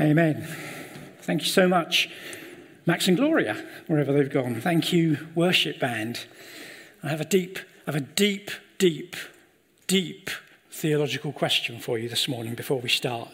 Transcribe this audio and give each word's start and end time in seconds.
Amen. 0.00 0.48
Thank 1.20 1.42
you 1.42 1.48
so 1.48 1.68
much, 1.68 2.08
Max 2.86 3.06
and 3.06 3.18
Gloria, 3.18 3.62
wherever 3.86 4.14
they've 4.14 4.30
gone. 4.30 4.58
Thank 4.58 4.94
you, 4.94 5.28
worship 5.34 5.78
band. 5.78 6.24
I 7.02 7.10
have 7.10 7.20
a 7.20 7.26
deep, 7.26 7.58
I 7.86 7.92
have 7.92 8.02
a 8.02 8.06
deep, 8.06 8.50
deep, 8.78 9.14
deep 9.86 10.30
theological 10.70 11.32
question 11.32 11.80
for 11.80 11.98
you 11.98 12.08
this 12.08 12.28
morning 12.28 12.54
before 12.54 12.80
we 12.80 12.88
start. 12.88 13.28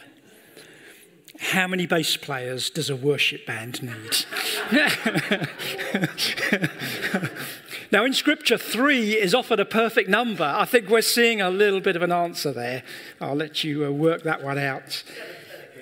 How 1.39 1.69
many 1.69 1.87
bass 1.87 2.17
players 2.17 2.69
does 2.69 2.91
a 2.91 2.97
worship 2.97 3.47
band 3.47 3.85
need? 3.85 4.27
now, 7.93 8.05
in 8.05 8.13
Scripture, 8.13 8.59
three 8.59 9.13
is 9.13 9.37
offered 9.37 9.61
a 9.61 9.65
perfect 9.65 10.09
number. 10.09 10.43
I 10.43 10.65
think 10.65 10.89
we're 10.89 11.03
seeing 11.03 11.41
a 11.41 11.49
little 11.49 11.81
bit 11.81 11.95
of 11.95 12.03
an 12.03 12.11
answer 12.11 12.53
there. 12.53 12.83
I'll 13.21 13.37
let 13.37 13.63
you 13.63 13.87
uh, 13.87 13.91
work 13.91 14.25
that 14.25 14.43
one 14.43 14.59
out. 14.59 15.05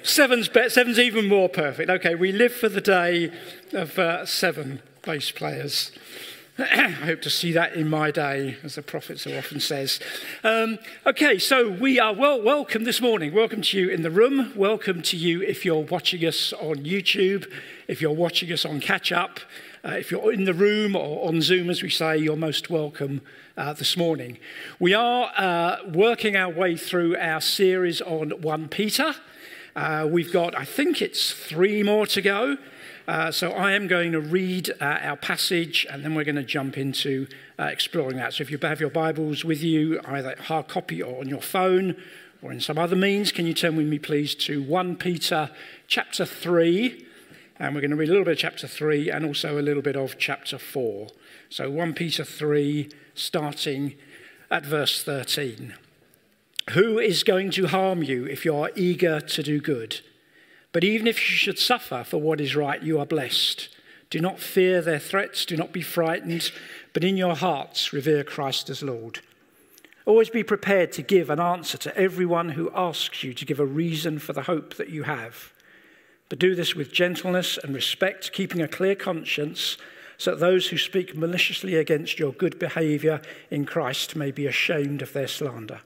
Seven's, 0.04 0.50
be- 0.50 0.68
seven's 0.68 0.98
even 0.98 1.28
more 1.28 1.48
perfect. 1.48 1.88
Okay, 1.88 2.14
we 2.14 2.30
live 2.30 2.52
for 2.52 2.68
the 2.68 2.82
day 2.82 3.32
of 3.72 3.98
uh, 3.98 4.26
seven 4.26 4.82
bass 5.00 5.30
players. 5.30 5.92
I 6.58 6.90
hope 6.90 7.22
to 7.22 7.30
see 7.30 7.52
that 7.52 7.72
in 7.72 7.88
my 7.88 8.10
day, 8.10 8.58
as 8.62 8.74
the 8.74 8.82
prophet 8.82 9.18
so 9.18 9.34
often 9.38 9.60
says. 9.60 10.00
Um, 10.44 10.78
okay, 11.06 11.38
so 11.38 11.70
we 11.70 11.98
are 11.98 12.12
well 12.12 12.40
welcome 12.42 12.84
this 12.84 13.00
morning. 13.00 13.32
Welcome 13.32 13.62
to 13.62 13.78
you 13.78 13.88
in 13.88 14.02
the 14.02 14.10
room. 14.10 14.52
Welcome 14.54 15.00
to 15.00 15.16
you 15.16 15.40
if 15.40 15.64
you're 15.64 15.86
watching 15.86 16.20
us 16.26 16.52
on 16.52 16.84
YouTube, 16.84 17.50
if 17.88 18.02
you're 18.02 18.12
watching 18.12 18.52
us 18.52 18.66
on 18.66 18.80
Catch 18.80 19.10
Up, 19.10 19.40
uh, 19.86 19.92
if 19.92 20.10
you're 20.10 20.34
in 20.34 20.44
the 20.44 20.52
room 20.52 20.94
or 20.94 21.26
on 21.26 21.40
Zoom, 21.40 21.70
as 21.70 21.82
we 21.82 21.88
say, 21.88 22.18
you're 22.18 22.36
most 22.36 22.68
welcome 22.68 23.22
uh, 23.56 23.72
this 23.72 23.96
morning. 23.96 24.36
We 24.78 24.92
are 24.92 25.32
uh, 25.34 25.78
working 25.88 26.36
our 26.36 26.50
way 26.50 26.76
through 26.76 27.16
our 27.16 27.40
series 27.40 28.02
on 28.02 28.42
1 28.42 28.68
Peter. 28.68 29.14
Uh, 29.76 30.06
we've 30.08 30.32
got, 30.32 30.56
I 30.56 30.64
think 30.64 31.02
it's 31.02 31.32
three 31.32 31.82
more 31.82 32.06
to 32.06 32.22
go. 32.22 32.56
Uh, 33.06 33.30
so 33.30 33.50
I 33.50 33.72
am 33.72 33.86
going 33.86 34.12
to 34.12 34.20
read 34.20 34.70
uh, 34.80 34.98
our 35.02 35.16
passage 35.16 35.86
and 35.90 36.02
then 36.02 36.14
we're 36.14 36.24
going 36.24 36.36
to 36.36 36.44
jump 36.44 36.78
into 36.78 37.26
uh, 37.58 37.64
exploring 37.64 38.16
that. 38.16 38.32
So 38.32 38.42
if 38.42 38.50
you 38.50 38.58
have 38.62 38.80
your 38.80 38.90
Bibles 38.90 39.44
with 39.44 39.62
you, 39.62 40.00
either 40.06 40.34
hard 40.38 40.68
copy 40.68 41.02
or 41.02 41.20
on 41.20 41.28
your 41.28 41.42
phone 41.42 41.96
or 42.40 42.50
in 42.50 42.60
some 42.60 42.78
other 42.78 42.96
means, 42.96 43.30
can 43.30 43.46
you 43.46 43.52
turn 43.52 43.76
with 43.76 43.86
me, 43.86 43.98
please, 43.98 44.34
to 44.36 44.62
1 44.62 44.96
Peter 44.96 45.50
chapter 45.86 46.24
3. 46.24 47.04
And 47.58 47.74
we're 47.74 47.82
going 47.82 47.90
to 47.90 47.96
read 47.96 48.08
a 48.08 48.12
little 48.12 48.24
bit 48.24 48.32
of 48.32 48.38
chapter 48.38 48.66
3 48.66 49.10
and 49.10 49.24
also 49.24 49.58
a 49.58 49.62
little 49.62 49.82
bit 49.82 49.96
of 49.96 50.16
chapter 50.18 50.58
4. 50.58 51.08
So 51.50 51.70
1 51.70 51.94
Peter 51.94 52.24
3, 52.24 52.90
starting 53.14 53.96
at 54.50 54.64
verse 54.64 55.02
13. 55.02 55.74
Who 56.70 56.98
is 56.98 57.24
going 57.24 57.50
to 57.52 57.66
harm 57.66 58.02
you 58.02 58.24
if 58.24 58.44
you 58.44 58.56
are 58.56 58.70
eager 58.74 59.20
to 59.20 59.42
do 59.42 59.60
good? 59.60 60.00
But 60.72 60.82
even 60.82 61.06
if 61.06 61.18
you 61.18 61.36
should 61.36 61.58
suffer 61.58 62.04
for 62.04 62.18
what 62.18 62.40
is 62.40 62.56
right, 62.56 62.82
you 62.82 62.98
are 62.98 63.06
blessed. 63.06 63.68
Do 64.08 64.18
not 64.18 64.40
fear 64.40 64.80
their 64.80 64.98
threats, 64.98 65.44
do 65.44 65.56
not 65.56 65.72
be 65.72 65.82
frightened, 65.82 66.50
but 66.92 67.04
in 67.04 67.16
your 67.16 67.36
hearts 67.36 67.92
revere 67.92 68.24
Christ 68.24 68.70
as 68.70 68.82
Lord. 68.82 69.20
Always 70.06 70.30
be 70.30 70.42
prepared 70.42 70.90
to 70.92 71.02
give 71.02 71.30
an 71.30 71.40
answer 71.40 71.76
to 71.78 71.96
everyone 71.96 72.50
who 72.50 72.72
asks 72.74 73.22
you 73.22 73.34
to 73.34 73.44
give 73.44 73.60
a 73.60 73.66
reason 73.66 74.18
for 74.18 74.32
the 74.32 74.42
hope 74.42 74.74
that 74.76 74.88
you 74.88 75.02
have. 75.02 75.52
But 76.28 76.38
do 76.38 76.54
this 76.54 76.74
with 76.74 76.92
gentleness 76.92 77.58
and 77.58 77.74
respect, 77.74 78.32
keeping 78.32 78.62
a 78.62 78.68
clear 78.68 78.94
conscience, 78.94 79.76
so 80.16 80.30
that 80.30 80.40
those 80.40 80.68
who 80.68 80.78
speak 80.78 81.16
maliciously 81.16 81.76
against 81.76 82.18
your 82.18 82.32
good 82.32 82.58
behavior 82.58 83.20
in 83.50 83.66
Christ 83.66 84.16
may 84.16 84.30
be 84.30 84.46
ashamed 84.46 85.02
of 85.02 85.12
their 85.12 85.28
slander. 85.28 85.80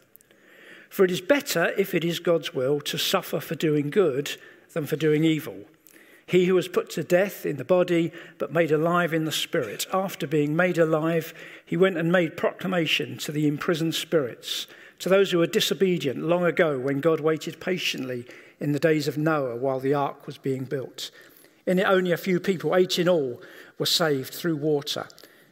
For 0.88 1.04
it 1.04 1.10
is 1.10 1.20
better, 1.20 1.72
if 1.76 1.94
it 1.94 2.04
is 2.04 2.18
God's 2.18 2.54
will, 2.54 2.80
to 2.82 2.98
suffer 2.98 3.40
for 3.40 3.54
doing 3.54 3.90
good 3.90 4.36
than 4.72 4.86
for 4.86 4.96
doing 4.96 5.24
evil. 5.24 5.64
He 6.26 6.44
who 6.44 6.54
was 6.54 6.68
put 6.68 6.90
to 6.90 7.02
death 7.02 7.46
in 7.46 7.56
the 7.56 7.64
body, 7.64 8.12
but 8.36 8.52
made 8.52 8.70
alive 8.70 9.14
in 9.14 9.24
the 9.24 9.32
spirit, 9.32 9.86
after 9.94 10.26
being 10.26 10.54
made 10.54 10.76
alive, 10.76 11.32
he 11.64 11.76
went 11.76 11.96
and 11.96 12.12
made 12.12 12.36
proclamation 12.36 13.16
to 13.18 13.32
the 13.32 13.46
imprisoned 13.46 13.94
spirits, 13.94 14.66
to 14.98 15.08
those 15.08 15.30
who 15.30 15.38
were 15.38 15.46
disobedient 15.46 16.22
long 16.22 16.44
ago 16.44 16.78
when 16.78 17.00
God 17.00 17.20
waited 17.20 17.60
patiently 17.60 18.26
in 18.60 18.72
the 18.72 18.78
days 18.78 19.08
of 19.08 19.16
Noah 19.16 19.56
while 19.56 19.80
the 19.80 19.94
ark 19.94 20.26
was 20.26 20.36
being 20.36 20.64
built. 20.64 21.10
In 21.66 21.78
it, 21.78 21.84
only 21.84 22.12
a 22.12 22.18
few 22.18 22.40
people, 22.40 22.74
eight 22.74 22.98
in 22.98 23.08
all, 23.08 23.40
were 23.78 23.86
saved 23.86 24.34
through 24.34 24.56
water. 24.56 25.06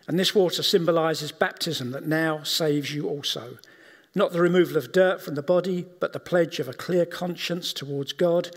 And 0.08 0.18
this 0.18 0.34
water 0.34 0.62
symbolizes 0.62 1.32
baptism 1.32 1.92
that 1.92 2.06
now 2.06 2.42
saves 2.42 2.94
you 2.94 3.08
also 3.08 3.58
not 4.16 4.32
the 4.32 4.40
removal 4.40 4.78
of 4.78 4.92
dirt 4.92 5.20
from 5.20 5.34
the 5.34 5.42
body, 5.42 5.84
but 6.00 6.14
the 6.14 6.18
pledge 6.18 6.58
of 6.58 6.68
a 6.68 6.72
clear 6.72 7.04
conscience 7.04 7.74
towards 7.74 8.14
God. 8.14 8.50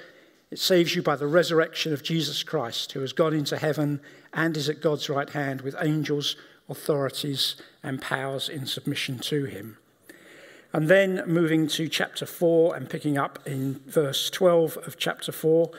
It 0.52 0.58
saves 0.58 0.96
you 0.96 1.03
by 1.03 1.18
the 1.18 1.28
resurrection 1.28 1.92
of 1.92 2.02
Jesus 2.02 2.44
Christ, 2.44 2.94
who 2.94 3.02
has 3.02 3.12
gone 3.12 3.34
into 3.34 3.58
heaven 3.58 4.00
and 4.34 4.56
is 4.56 4.70
at 4.70 4.80
God's 4.80 5.09
right 5.09 5.30
hand 5.30 5.59
with 5.59 5.75
angels, 5.81 6.38
authorities, 6.70 7.58
and 7.84 8.02
powers 8.02 8.47
in 8.47 8.66
submission 8.66 9.20
to 9.20 9.44
him. 9.44 9.78
And 10.72 10.88
then 10.88 11.24
moving 11.28 11.68
to 11.68 11.90
chapter 11.90 12.26
4 12.26 12.78
and 12.78 12.90
picking 12.90 13.18
up 13.18 13.46
in 13.46 13.81
verse 13.86 14.30
12 14.30 14.78
of 14.78 14.97
chapter 14.97 15.34
4. 15.34 15.72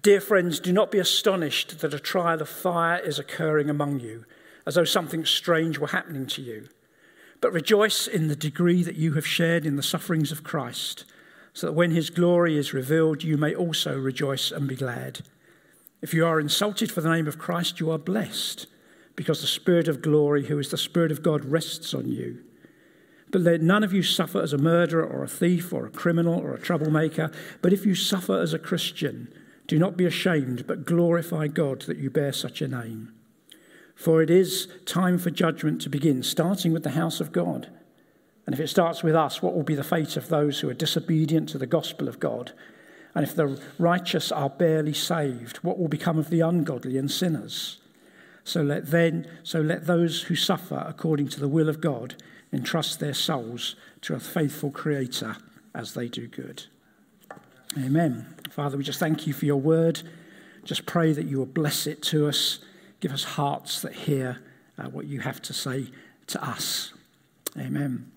Dear 0.00 0.20
friends, 0.20 0.58
do 0.58 0.72
not 0.72 0.90
be 0.90 0.98
astonished 0.98 1.78
that 1.78 1.94
a 1.94 2.00
trial 2.00 2.42
of 2.42 2.48
fire 2.48 2.98
is 2.98 3.20
occurring 3.20 3.70
among 3.70 4.00
you, 4.00 4.24
as 4.66 4.74
though 4.74 4.84
something 4.84 5.24
strange 5.24 5.78
were 5.78 5.86
happening 5.86 6.26
to 6.26 6.42
you 6.42 6.66
but 7.42 7.52
rejoice 7.52 8.06
in 8.06 8.28
the 8.28 8.36
degree 8.36 8.82
that 8.82 8.94
you 8.94 9.12
have 9.12 9.26
shared 9.26 9.66
in 9.66 9.76
the 9.76 9.82
sufferings 9.82 10.32
of 10.32 10.44
Christ, 10.44 11.04
so 11.52 11.66
that 11.66 11.72
when 11.72 11.90
his 11.90 12.08
glory 12.08 12.56
is 12.56 12.72
revealed, 12.72 13.24
you 13.24 13.36
may 13.36 13.54
also 13.54 13.98
rejoice 13.98 14.50
and 14.50 14.66
be 14.66 14.76
glad. 14.76 15.20
If 16.00 16.14
you 16.14 16.24
are 16.24 16.40
insulted 16.40 16.90
for 16.90 17.00
the 17.00 17.10
name 17.10 17.26
of 17.26 17.38
Christ, 17.38 17.80
you 17.80 17.90
are 17.90 17.98
blessed, 17.98 18.68
because 19.16 19.40
the 19.40 19.48
Spirit 19.48 19.88
of 19.88 20.00
glory, 20.00 20.46
who 20.46 20.58
is 20.58 20.70
the 20.70 20.78
Spirit 20.78 21.10
of 21.10 21.22
God, 21.22 21.44
rests 21.44 21.92
on 21.92 22.08
you. 22.08 22.38
But 23.32 23.42
let 23.42 23.60
none 23.60 23.82
of 23.82 23.92
you 23.92 24.04
suffer 24.04 24.40
as 24.40 24.52
a 24.52 24.58
murderer 24.58 25.04
or 25.04 25.24
a 25.24 25.28
thief 25.28 25.72
or 25.72 25.84
a 25.84 25.90
criminal 25.90 26.38
or 26.38 26.54
a 26.54 26.60
troublemaker. 26.60 27.32
But 27.60 27.72
if 27.72 27.84
you 27.84 27.96
suffer 27.96 28.40
as 28.40 28.54
a 28.54 28.58
Christian, 28.58 29.32
do 29.66 29.80
not 29.80 29.96
be 29.96 30.04
ashamed, 30.04 30.66
but 30.66 30.84
glorify 30.84 31.48
God 31.48 31.82
that 31.82 31.96
you 31.98 32.08
bear 32.08 32.32
such 32.32 32.62
a 32.62 32.68
name. 32.68 33.12
For 34.02 34.20
it 34.20 34.30
is 34.30 34.66
time 34.84 35.16
for 35.16 35.30
judgment 35.30 35.80
to 35.82 35.88
begin, 35.88 36.24
starting 36.24 36.72
with 36.72 36.82
the 36.82 36.90
house 36.90 37.20
of 37.20 37.30
God. 37.30 37.68
And 38.44 38.52
if 38.52 38.58
it 38.58 38.66
starts 38.66 39.04
with 39.04 39.14
us, 39.14 39.40
what 39.40 39.54
will 39.54 39.62
be 39.62 39.76
the 39.76 39.84
fate 39.84 40.16
of 40.16 40.26
those 40.26 40.58
who 40.58 40.68
are 40.68 40.74
disobedient 40.74 41.48
to 41.50 41.58
the 41.58 41.68
gospel 41.68 42.08
of 42.08 42.18
God? 42.18 42.50
And 43.14 43.24
if 43.24 43.36
the 43.36 43.62
righteous 43.78 44.32
are 44.32 44.50
barely 44.50 44.92
saved, 44.92 45.58
what 45.58 45.78
will 45.78 45.86
become 45.86 46.18
of 46.18 46.30
the 46.30 46.40
ungodly 46.40 46.98
and 46.98 47.08
sinners? 47.08 47.78
So 48.42 48.60
let 48.60 48.90
then, 48.90 49.30
so 49.44 49.60
let 49.60 49.86
those 49.86 50.22
who 50.22 50.34
suffer 50.34 50.84
according 50.84 51.28
to 51.28 51.38
the 51.38 51.46
will 51.46 51.68
of 51.68 51.80
God 51.80 52.16
entrust 52.52 52.98
their 52.98 53.14
souls 53.14 53.76
to 54.00 54.16
a 54.16 54.18
faithful 54.18 54.72
Creator 54.72 55.36
as 55.76 55.94
they 55.94 56.08
do 56.08 56.26
good. 56.26 56.64
Amen. 57.78 58.34
Father, 58.50 58.76
we 58.76 58.82
just 58.82 58.98
thank 58.98 59.28
you 59.28 59.32
for 59.32 59.44
your 59.44 59.60
word. 59.60 60.02
Just 60.64 60.86
pray 60.86 61.12
that 61.12 61.26
you 61.26 61.38
will 61.38 61.46
bless 61.46 61.86
it 61.86 62.02
to 62.02 62.26
us 62.26 62.58
Give 63.02 63.12
us 63.12 63.24
hearts 63.24 63.82
that 63.82 63.92
hear 63.92 64.38
uh, 64.78 64.84
what 64.84 65.06
you 65.06 65.18
have 65.18 65.42
to 65.42 65.52
say 65.52 65.86
to 66.28 66.40
us. 66.40 66.92
Amen. 67.58 68.12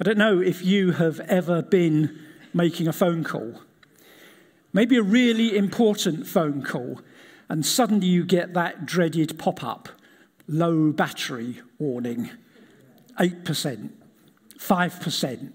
I 0.00 0.04
don't 0.04 0.16
know 0.16 0.40
if 0.40 0.64
you 0.64 0.92
have 0.92 1.20
ever 1.20 1.60
been 1.60 2.18
making 2.54 2.88
a 2.88 2.92
phone 2.92 3.24
call, 3.24 3.60
maybe 4.72 4.96
a 4.96 5.02
really 5.02 5.58
important 5.58 6.26
phone 6.26 6.62
call, 6.62 7.02
and 7.50 7.66
suddenly 7.66 8.06
you 8.06 8.24
get 8.24 8.54
that 8.54 8.86
dreaded 8.86 9.38
pop 9.38 9.62
up 9.62 9.90
low 10.46 10.90
battery 10.90 11.60
warning 11.78 12.30
8%, 13.20 13.90
5%, 14.58 15.52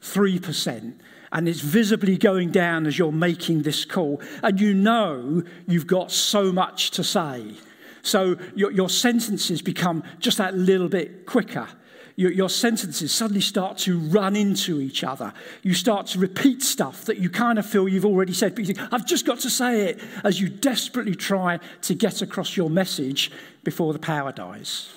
3% 0.00 0.94
and 1.32 1.48
it's 1.48 1.60
visibly 1.60 2.18
going 2.18 2.50
down 2.50 2.86
as 2.86 2.98
you're 2.98 3.10
making 3.10 3.62
this 3.62 3.84
call. 3.84 4.20
And 4.42 4.60
you 4.60 4.74
know 4.74 5.42
you've 5.66 5.86
got 5.86 6.12
so 6.12 6.52
much 6.52 6.90
to 6.92 7.02
say. 7.02 7.54
So 8.02 8.36
your, 8.54 8.70
your 8.72 8.90
sentences 8.90 9.62
become 9.62 10.02
just 10.18 10.38
that 10.38 10.54
little 10.54 10.88
bit 10.88 11.24
quicker. 11.24 11.68
Your, 12.16 12.30
your, 12.30 12.50
sentences 12.50 13.10
suddenly 13.10 13.40
start 13.40 13.78
to 13.78 13.98
run 13.98 14.36
into 14.36 14.80
each 14.80 15.02
other. 15.02 15.32
You 15.62 15.72
start 15.72 16.08
to 16.08 16.18
repeat 16.18 16.62
stuff 16.62 17.06
that 17.06 17.16
you 17.16 17.30
kind 17.30 17.58
of 17.58 17.64
feel 17.64 17.88
you've 17.88 18.04
already 18.04 18.34
said, 18.34 18.54
but 18.54 18.66
you 18.66 18.74
think, 18.74 18.92
I've 18.92 19.06
just 19.06 19.24
got 19.24 19.40
to 19.40 19.50
say 19.50 19.86
it, 19.86 20.00
as 20.22 20.38
you 20.38 20.50
desperately 20.50 21.14
try 21.14 21.58
to 21.82 21.94
get 21.94 22.20
across 22.20 22.54
your 22.54 22.68
message 22.68 23.30
before 23.64 23.94
the 23.94 23.98
power 23.98 24.30
dies. 24.30 24.90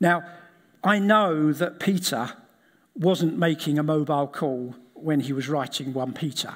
Now, 0.00 0.24
I 0.82 0.98
know 0.98 1.52
that 1.52 1.78
Peter 1.78 2.32
wasn't 2.94 3.38
making 3.38 3.78
a 3.78 3.82
mobile 3.82 4.26
call 4.26 4.74
when 4.94 5.20
he 5.20 5.32
was 5.32 5.48
writing 5.48 5.92
1 5.92 6.12
Peter. 6.12 6.54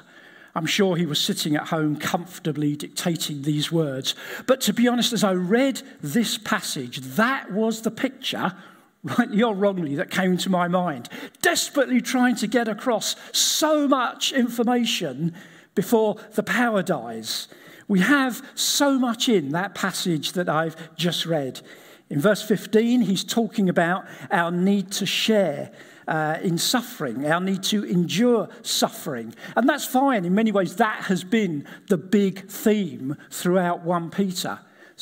I'm 0.54 0.66
sure 0.66 0.96
he 0.96 1.06
was 1.06 1.20
sitting 1.20 1.56
at 1.56 1.68
home 1.68 1.96
comfortably 1.96 2.76
dictating 2.76 3.42
these 3.42 3.72
words. 3.72 4.14
But 4.46 4.60
to 4.62 4.72
be 4.72 4.86
honest, 4.86 5.12
as 5.12 5.24
I 5.24 5.32
read 5.32 5.82
this 6.00 6.38
passage, 6.38 7.00
that 7.00 7.50
was 7.50 7.82
the 7.82 7.90
picture 7.90 8.54
rightly 9.02 9.42
or 9.42 9.54
wrongly, 9.54 9.96
that 9.96 10.10
came 10.10 10.36
to 10.38 10.48
my 10.48 10.66
mind, 10.66 11.08
desperately 11.42 12.00
trying 12.00 12.36
to 12.36 12.46
get 12.46 12.68
across 12.68 13.16
so 13.32 13.86
much 13.86 14.32
information 14.32 15.34
before 15.74 16.16
the 16.34 16.42
power 16.42 16.82
dies. 16.82 17.48
We 17.86 18.00
have 18.00 18.40
so 18.54 18.98
much 18.98 19.28
in 19.28 19.50
that 19.50 19.74
passage 19.74 20.32
that 20.32 20.48
I've 20.48 20.96
just 20.96 21.26
read. 21.26 21.60
In 22.08 22.18
verse 22.18 22.42
15, 22.42 23.02
he's 23.02 23.24
talking 23.24 23.68
about 23.68 24.06
our 24.30 24.50
need 24.50 24.90
to 24.92 25.06
share 25.06 25.70
uh, 26.06 26.38
in 26.42 26.58
suffering, 26.58 27.26
our 27.26 27.40
need 27.40 27.62
to 27.64 27.84
endure 27.84 28.48
suffering. 28.62 29.34
And 29.56 29.68
that's 29.68 29.84
fine. 29.84 30.24
In 30.24 30.34
many 30.34 30.52
ways, 30.52 30.76
that 30.76 31.04
has 31.04 31.24
been 31.24 31.66
the 31.88 31.98
big 31.98 32.48
theme 32.48 33.16
throughout 33.30 33.82
1 33.82 34.10
Peter. 34.10 34.60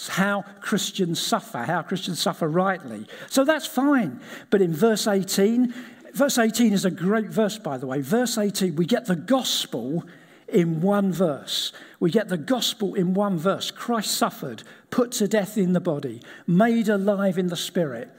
How 0.08 0.44
Christians 0.60 1.20
suffer, 1.20 1.58
how 1.58 1.82
Christians 1.82 2.18
suffer 2.18 2.48
rightly. 2.48 3.06
So 3.28 3.44
that's 3.44 3.66
fine. 3.66 4.20
But 4.50 4.62
in 4.62 4.72
verse 4.72 5.06
18, 5.06 5.74
verse 6.14 6.38
18 6.38 6.72
is 6.72 6.84
a 6.84 6.90
great 6.90 7.26
verse, 7.26 7.58
by 7.58 7.76
the 7.76 7.86
way. 7.86 8.00
Verse 8.00 8.38
18, 8.38 8.76
we 8.76 8.86
get 8.86 9.06
the 9.06 9.16
gospel 9.16 10.04
in 10.48 10.80
one 10.80 11.12
verse. 11.12 11.72
We 12.00 12.10
get 12.10 12.28
the 12.28 12.38
gospel 12.38 12.94
in 12.94 13.14
one 13.14 13.38
verse. 13.38 13.70
Christ 13.70 14.12
suffered, 14.12 14.62
put 14.90 15.12
to 15.12 15.28
death 15.28 15.56
in 15.58 15.72
the 15.72 15.80
body, 15.80 16.22
made 16.46 16.88
alive 16.88 17.38
in 17.38 17.48
the 17.48 17.56
spirit. 17.56 18.10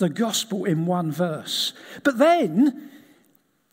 The 0.00 0.08
gospel 0.08 0.64
in 0.64 0.86
one 0.86 1.12
verse. 1.12 1.74
But 2.04 2.16
then, 2.16 2.90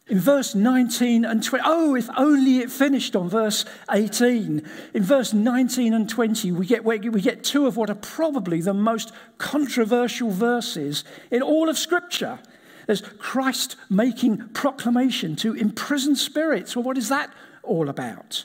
in 0.08 0.20
verse 0.20 0.54
19 0.54 1.24
and 1.24 1.42
20, 1.42 1.64
oh, 1.66 1.96
if 1.96 2.10
only 2.18 2.58
it 2.58 2.70
finished 2.70 3.16
on 3.16 3.30
verse 3.30 3.64
18. 3.90 4.62
In 4.94 5.04
verse 5.04 5.32
19 5.32 5.94
and 5.94 6.10
20, 6.10 6.52
we 6.52 6.66
get, 6.66 6.84
we 6.84 7.22
get 7.22 7.46
two 7.46 7.66
of 7.66 7.78
what 7.78 7.90
are 7.90 7.96
probably 7.96 8.60
the 8.60 8.74
most 8.74 9.14
controversial 9.38 10.30
verses 10.30 11.06
in 11.32 11.42
all 11.42 11.70
of 11.70 11.78
Scripture. 11.78 12.40
There's 12.88 13.02
Christ 13.02 13.78
making 13.90 14.50
proclamation 14.50 15.38
to 15.38 15.54
imprisoned 15.54 16.18
spirits. 16.18 16.76
Well, 16.76 16.84
what 16.84 16.98
is 16.98 17.08
that 17.08 17.32
all 17.64 17.88
about? 17.88 18.44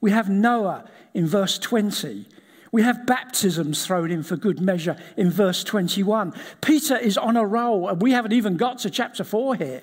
We 0.00 0.12
have 0.12 0.30
Noah 0.30 0.88
in 1.12 1.26
verse 1.26 1.58
20 1.58 2.26
we 2.72 2.82
have 2.82 3.06
baptisms 3.06 3.86
thrown 3.86 4.10
in 4.10 4.22
for 4.22 4.36
good 4.36 4.60
measure 4.60 4.96
in 5.16 5.30
verse 5.30 5.62
21. 5.62 6.32
Peter 6.62 6.96
is 6.96 7.18
on 7.18 7.36
a 7.36 7.44
roll, 7.44 7.88
and 7.88 8.00
we 8.00 8.12
haven't 8.12 8.32
even 8.32 8.56
got 8.56 8.78
to 8.78 8.90
chapter 8.90 9.22
4 9.22 9.56
here. 9.56 9.82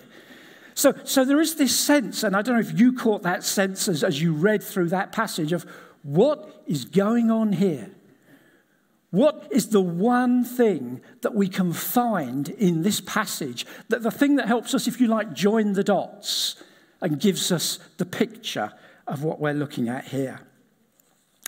So, 0.74 0.96
so 1.04 1.24
there 1.24 1.40
is 1.40 1.56
this 1.56 1.78
sense, 1.78 2.24
and 2.24 2.36
I 2.36 2.42
don't 2.42 2.56
know 2.56 2.62
if 2.62 2.80
you 2.80 2.94
caught 2.94 3.22
that 3.24 3.44
sense 3.44 3.88
as, 3.88 4.04
as 4.04 4.22
you 4.22 4.34
read 4.34 4.64
through 4.64 4.90
that 4.90 5.12
passage 5.12 5.54
of 5.54 5.66
what 6.02 6.64
is 6.66 6.86
going 6.86 7.30
on 7.30 7.54
here. 7.54 7.92
What 9.12 9.48
is 9.52 9.70
the 9.70 9.82
one 9.82 10.44
thing 10.44 11.02
that 11.22 11.36
we 11.36 11.48
can 11.48 11.74
find 11.74 12.50
in 12.50 12.82
this 12.82 13.02
passage? 13.02 13.66
That 13.90 14.04
the 14.04 14.12
thing 14.12 14.36
that 14.38 14.48
helps 14.48 14.74
us, 14.74 14.88
if 14.88 15.00
you 15.00 15.08
like, 15.08 15.34
join 15.34 15.74
the 15.74 15.84
dots 15.84 16.56
and 17.02 17.20
gives 17.20 17.52
us 17.52 17.80
the 17.98 18.06
picture 18.06 18.72
of 19.08 19.24
what 19.24 19.40
we're 19.40 19.54
looking 19.54 19.90
at 19.90 20.06
here. 20.06 20.40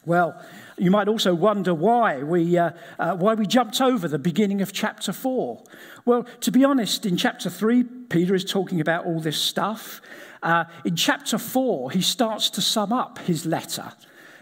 Well, 0.05 0.43
you 0.77 0.89
might 0.89 1.07
also 1.07 1.35
wonder 1.35 1.75
why 1.75 2.23
we, 2.23 2.57
uh, 2.57 2.71
uh, 2.97 3.15
why 3.15 3.35
we 3.35 3.45
jumped 3.45 3.79
over 3.81 4.07
the 4.07 4.17
beginning 4.17 4.61
of 4.61 4.73
chapter 4.73 5.13
4. 5.13 5.61
Well, 6.05 6.25
to 6.39 6.51
be 6.51 6.63
honest, 6.63 7.05
in 7.05 7.17
chapter 7.17 7.51
3, 7.51 7.83
Peter 8.09 8.33
is 8.33 8.43
talking 8.43 8.81
about 8.81 9.05
all 9.05 9.19
this 9.19 9.37
stuff. 9.37 10.01
Uh, 10.41 10.63
in 10.85 10.95
chapter 10.95 11.37
4, 11.37 11.91
he 11.91 12.01
starts 12.01 12.49
to 12.51 12.61
sum 12.61 12.91
up 12.91 13.19
his 13.19 13.45
letter. 13.45 13.91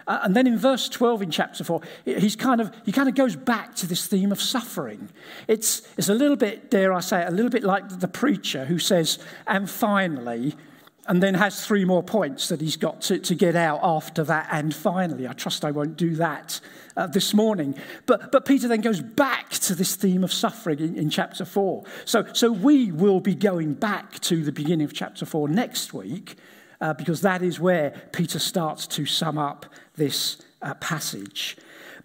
Uh, 0.07 0.21
and 0.23 0.33
then 0.33 0.47
in 0.47 0.57
verse 0.57 0.87
12 0.87 1.23
in 1.23 1.29
chapter 1.29 1.65
4, 1.65 1.81
he's 2.05 2.37
kind 2.37 2.61
of, 2.61 2.73
he 2.85 2.93
kind 2.93 3.09
of 3.09 3.15
goes 3.15 3.35
back 3.35 3.75
to 3.75 3.85
this 3.85 4.07
theme 4.07 4.31
of 4.31 4.41
suffering. 4.41 5.09
It's, 5.49 5.81
it's 5.97 6.07
a 6.07 6.13
little 6.13 6.37
bit, 6.37 6.71
dare 6.71 6.93
I 6.93 7.01
say, 7.01 7.25
a 7.25 7.31
little 7.31 7.51
bit 7.51 7.63
like 7.63 7.99
the 7.99 8.07
preacher 8.07 8.63
who 8.63 8.79
says, 8.79 9.19
and 9.45 9.69
finally, 9.69 10.55
and 11.09 11.23
then 11.23 11.33
has 11.33 11.65
three 11.65 11.85
more 11.85 12.03
points 12.03 12.49
that 12.49 12.61
he's 12.61 12.77
got 12.77 13.01
to, 13.01 13.17
to 13.17 13.33
get 13.33 13.55
out 13.55 13.79
after 13.81 14.23
that. 14.23 14.47
And 14.51 14.73
finally, 14.73 15.27
I 15.27 15.33
trust 15.33 15.65
I 15.65 15.71
won't 15.71 15.97
do 15.97 16.15
that 16.17 16.61
uh, 16.95 17.07
this 17.07 17.33
morning. 17.33 17.73
But, 18.05 18.31
but 18.31 18.45
Peter 18.45 18.67
then 18.67 18.81
goes 18.81 19.01
back 19.01 19.49
to 19.49 19.73
this 19.73 19.95
theme 19.95 20.23
of 20.23 20.31
suffering 20.31 20.79
in, 20.79 20.95
in 20.95 21.09
chapter 21.09 21.45
4. 21.45 21.83
So, 22.05 22.27
so 22.33 22.51
we 22.51 22.91
will 22.91 23.21
be 23.21 23.33
going 23.33 23.73
back 23.73 24.19
to 24.19 24.43
the 24.43 24.51
beginning 24.51 24.85
of 24.85 24.93
chapter 24.93 25.25
4 25.25 25.49
next 25.49 25.95
week, 25.95 26.35
uh, 26.79 26.93
because 26.93 27.21
that 27.21 27.41
is 27.41 27.59
where 27.59 27.89
Peter 28.11 28.37
starts 28.37 28.85
to 28.87 29.07
sum 29.07 29.39
up 29.39 29.65
this 29.95 30.37
uh, 30.61 30.75
passage. 30.75 31.57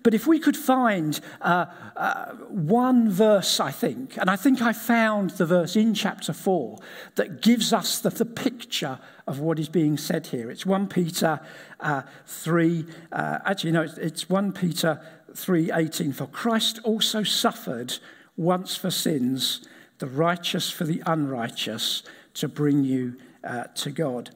But 0.04 0.12
if 0.12 0.26
we 0.26 0.38
could 0.38 0.56
find 0.56 1.18
uh, 1.40 1.64
uh, 1.96 2.32
one 2.50 3.10
verse, 3.10 3.58
I 3.58 3.70
think, 3.70 4.18
and 4.18 4.28
I 4.28 4.36
think 4.36 4.60
I 4.60 4.74
found 4.74 5.30
the 5.30 5.46
verse 5.46 5.76
in 5.76 5.94
chapter 5.94 6.34
4 6.34 6.78
that 7.14 7.40
gives 7.40 7.72
us 7.72 8.00
the, 8.00 8.10
the 8.10 8.26
picture 8.26 8.98
of 9.26 9.40
what 9.40 9.58
is 9.58 9.70
being 9.70 9.96
said 9.96 10.26
here. 10.26 10.50
It's 10.50 10.66
1 10.66 10.88
Peter 10.88 11.40
uh, 11.80 12.02
3, 12.26 12.84
uh, 13.12 13.38
actually, 13.46 13.72
no, 13.72 13.80
it's, 13.80 13.96
it's 13.96 14.28
1 14.28 14.52
Peter 14.52 15.00
3.18. 15.32 16.14
For 16.14 16.26
Christ 16.26 16.80
also 16.84 17.22
suffered 17.22 17.96
once 18.36 18.76
for 18.76 18.90
sins, 18.90 19.66
the 20.00 20.06
righteous 20.06 20.70
for 20.70 20.84
the 20.84 21.02
unrighteous, 21.06 22.02
to 22.34 22.46
bring 22.46 22.84
you 22.84 23.16
uh, 23.42 23.64
to 23.76 23.90
God. 23.90 24.28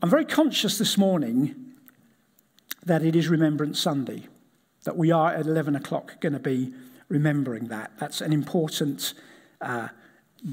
I'm 0.00 0.08
very 0.08 0.24
conscious 0.24 0.78
this 0.78 0.96
morning 0.96 1.65
that 2.86 3.02
it 3.02 3.14
is 3.14 3.28
Remembrance 3.28 3.78
Sunday, 3.78 4.28
that 4.84 4.96
we 4.96 5.10
are 5.10 5.32
at 5.34 5.46
11 5.46 5.76
o'clock 5.76 6.20
going 6.20 6.32
to 6.32 6.38
be 6.38 6.72
remembering 7.08 7.66
that. 7.68 7.90
That's 7.98 8.20
an 8.20 8.32
important 8.32 9.12
uh, 9.60 9.88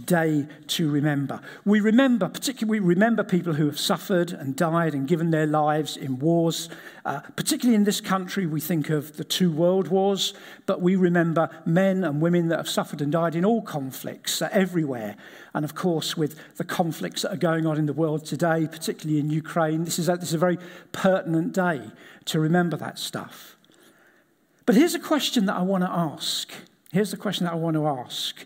day 0.06 0.48
to 0.66 0.90
remember. 0.90 1.40
We 1.66 1.80
remember, 1.80 2.28
particularly, 2.28 2.80
we 2.80 2.88
remember 2.88 3.24
people 3.24 3.54
who 3.54 3.66
have 3.66 3.80
suffered 3.80 4.32
and 4.32 4.56
died 4.56 4.94
and 4.94 5.08
given 5.08 5.32
their 5.32 5.46
lives 5.46 5.98
in 5.98 6.20
wars. 6.20 6.70
Uh, 7.06 7.20
particularly 7.36 7.76
in 7.76 7.84
this 7.84 8.02
country, 8.02 8.46
we 8.46 8.62
think 8.62 8.90
of 8.90 9.18
the 9.18 9.24
two 9.24 9.52
world 9.52 9.90
wars, 9.90 10.34
but 10.66 10.82
we 10.82 10.96
remember 10.96 11.50
men 11.66 12.04
and 12.04 12.22
women 12.22 12.48
that 12.48 12.58
have 12.58 12.70
suffered 12.70 13.02
and 13.02 13.12
died 13.12 13.36
in 13.36 13.46
all 13.46 13.62
conflicts 13.62 14.42
uh, 14.42 14.50
everywhere. 14.52 15.16
And 15.54 15.64
of 15.64 15.76
course, 15.76 16.18
with 16.18 16.40
the 16.56 16.64
conflicts 16.64 17.22
that 17.22 17.34
are 17.34 17.38
going 17.38 17.68
on 17.68 17.78
in 17.78 17.86
the 17.86 17.94
world 17.94 18.26
today, 18.26 18.68
particularly 18.72 19.20
in 19.20 19.30
Ukraine, 19.30 19.84
this 19.84 20.00
is 20.00 20.10
a, 20.10 20.16
this 20.16 20.30
is 20.30 20.36
a 20.36 20.40
very 20.40 20.58
pertinent 20.92 21.54
day 21.54 21.92
to 22.26 22.40
remember 22.40 22.78
that 22.78 22.98
stuff. 22.98 23.58
But 24.66 24.76
here's 24.76 24.96
a 24.96 25.00
question 25.00 25.46
that 25.48 25.58
I 25.58 25.62
want 25.62 25.84
to 25.84 25.90
ask. 25.92 26.52
Here's 26.92 27.12
the 27.12 27.18
question 27.18 27.46
that 27.46 27.54
I 27.54 27.58
want 27.58 27.76
to 27.76 27.86
ask 27.86 28.46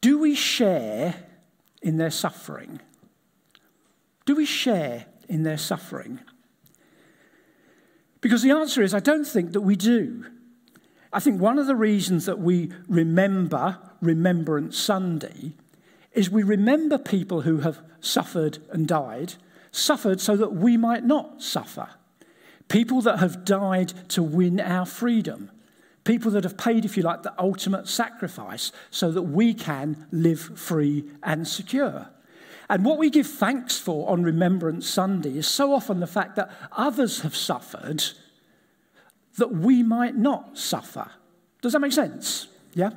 Do 0.00 0.18
we 0.18 0.34
share 0.34 1.14
in 1.82 1.98
their 1.98 2.10
suffering? 2.10 2.80
Do 4.24 4.36
we 4.36 4.46
share 4.46 5.06
in 5.28 5.42
their 5.42 5.58
suffering? 5.58 6.20
Because 8.20 8.42
the 8.42 8.50
answer 8.50 8.82
is, 8.82 8.94
I 8.94 9.00
don't 9.00 9.26
think 9.26 9.52
that 9.52 9.62
we 9.62 9.76
do. 9.76 10.26
I 11.12 11.20
think 11.20 11.40
one 11.40 11.58
of 11.58 11.66
the 11.66 11.76
reasons 11.76 12.26
that 12.26 12.38
we 12.38 12.70
remember 12.88 13.78
Remembrance 14.00 14.78
Sunday 14.78 15.52
is 16.12 16.30
we 16.30 16.42
remember 16.42 16.98
people 16.98 17.42
who 17.42 17.58
have 17.58 17.80
suffered 18.00 18.58
and 18.70 18.86
died, 18.86 19.34
suffered 19.72 20.20
so 20.20 20.36
that 20.36 20.54
we 20.54 20.76
might 20.76 21.04
not 21.04 21.42
suffer. 21.42 21.88
People 22.68 23.00
that 23.02 23.18
have 23.18 23.44
died 23.44 23.92
to 24.10 24.22
win 24.22 24.60
our 24.60 24.86
freedom. 24.86 25.50
People 26.10 26.32
that 26.32 26.42
have 26.42 26.56
paid, 26.56 26.84
if 26.84 26.96
you 26.96 27.04
like, 27.04 27.22
the 27.22 27.32
ultimate 27.40 27.86
sacrifice 27.86 28.72
so 28.90 29.12
that 29.12 29.22
we 29.22 29.54
can 29.54 30.08
live 30.10 30.40
free 30.58 31.04
and 31.22 31.46
secure. 31.46 32.08
And 32.68 32.84
what 32.84 32.98
we 32.98 33.10
give 33.10 33.28
thanks 33.28 33.78
for 33.78 34.10
on 34.10 34.24
Remembrance 34.24 34.88
Sunday 34.88 35.38
is 35.38 35.46
so 35.46 35.72
often 35.72 36.00
the 36.00 36.08
fact 36.08 36.34
that 36.34 36.50
others 36.72 37.20
have 37.20 37.36
suffered 37.36 38.02
that 39.36 39.52
we 39.52 39.84
might 39.84 40.16
not 40.16 40.58
suffer. 40.58 41.08
Does 41.62 41.74
that 41.74 41.78
make 41.78 41.92
sense? 41.92 42.48
Yeah? 42.74 42.90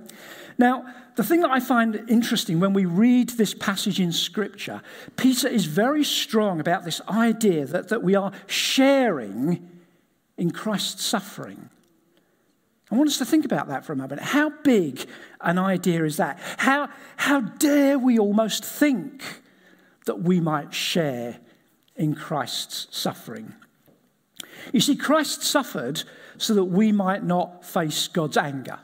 Now, 0.58 0.92
the 1.16 1.24
thing 1.24 1.42
that 1.42 1.52
I 1.52 1.60
find 1.60 2.10
interesting 2.10 2.60
when 2.60 2.74
we 2.74 2.86
read 2.86 3.30
this 3.30 3.54
passage 3.54 4.00
in 4.00 4.12
Scripture, 4.12 4.82
Peter 5.18 5.48
is 5.48 5.66
very 5.66 6.04
strong 6.04 6.60
about 6.60 6.84
this 6.84 7.00
idea 7.08 7.68
that, 7.68 7.90
that 7.90 8.02
we 8.02 8.16
are 8.16 8.32
sharing 8.48 9.70
in 10.36 10.50
Christ's 10.50 11.06
suffering. 11.06 11.70
I 12.94 12.96
want 12.96 13.10
us 13.10 13.18
to 13.18 13.26
think 13.26 13.44
about 13.44 13.70
that 13.70 13.84
for 13.84 13.94
a 13.94 13.96
moment. 13.96 14.22
How 14.22 14.52
big 14.52 15.04
an 15.42 15.58
idea 15.58 16.06
is 16.06 16.18
that? 16.18 16.38
How, 16.58 16.90
how 17.18 17.42
dare 17.42 17.98
we 17.98 18.20
almost 18.20 18.64
think 18.64 19.24
that 20.06 20.22
we 20.22 20.40
might 20.40 20.76
share 20.76 21.40
in 21.96 22.14
Christ's 22.14 22.88
suffering? 22.96 23.56
You 24.72 24.80
see, 24.80 24.96
Christ 24.96 25.42
suffered 25.42 26.04
so 26.38 26.54
that 26.54 26.66
we 26.66 26.92
might 26.92 27.24
not 27.24 27.66
face 27.66 28.08
God's 28.08 28.38
anger. 28.38 28.78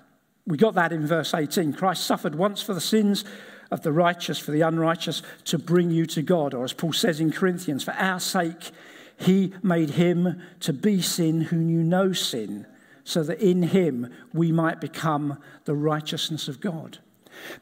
We 0.47 0.57
got 0.57 0.73
that 0.73 0.91
in 0.91 1.05
verse 1.05 1.35
18. 1.35 1.73
Christ 1.73 2.03
suffered 2.03 2.33
once 2.33 2.63
for 2.63 2.73
the 2.73 2.81
sins 2.81 3.23
of 3.69 3.83
the 3.83 3.91
righteous, 3.91 4.39
for 4.39 4.49
the 4.49 4.61
unrighteous, 4.61 5.21
to 5.45 5.59
bring 5.59 5.91
you 5.91 6.07
to 6.07 6.23
God. 6.23 6.55
Or 6.55 6.63
as 6.63 6.73
Paul 6.73 6.93
says 6.93 7.19
in 7.19 7.31
Corinthians, 7.31 7.83
for 7.83 7.91
our 7.91 8.19
sake, 8.19 8.71
he 9.17 9.53
made 9.61 9.91
him 9.91 10.41
to 10.61 10.73
be 10.73 10.99
sin 10.99 11.41
who 11.41 11.57
knew 11.57 11.83
no 11.83 12.11
sin, 12.11 12.65
so 13.09 13.23
that 13.23 13.41
in 13.41 13.63
him 13.63 14.07
we 14.33 14.51
might 14.51 14.79
become 14.79 15.39
the 15.65 15.73
righteousness 15.73 16.47
of 16.47 16.61
God. 16.61 16.99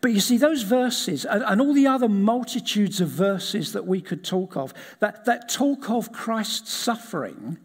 But 0.01 0.11
you 0.11 0.19
see, 0.19 0.37
those 0.37 0.63
verses 0.63 1.23
and, 1.23 1.41
and, 1.43 1.61
all 1.61 1.73
the 1.73 1.87
other 1.87 2.09
multitudes 2.09 2.99
of 2.99 3.07
verses 3.07 3.71
that 3.71 3.87
we 3.87 4.01
could 4.01 4.25
talk 4.25 4.57
of, 4.57 4.73
that, 4.99 5.23
that 5.23 5.47
talk 5.47 5.89
of 5.89 6.11
Christ's 6.11 6.73
suffering 6.73 7.59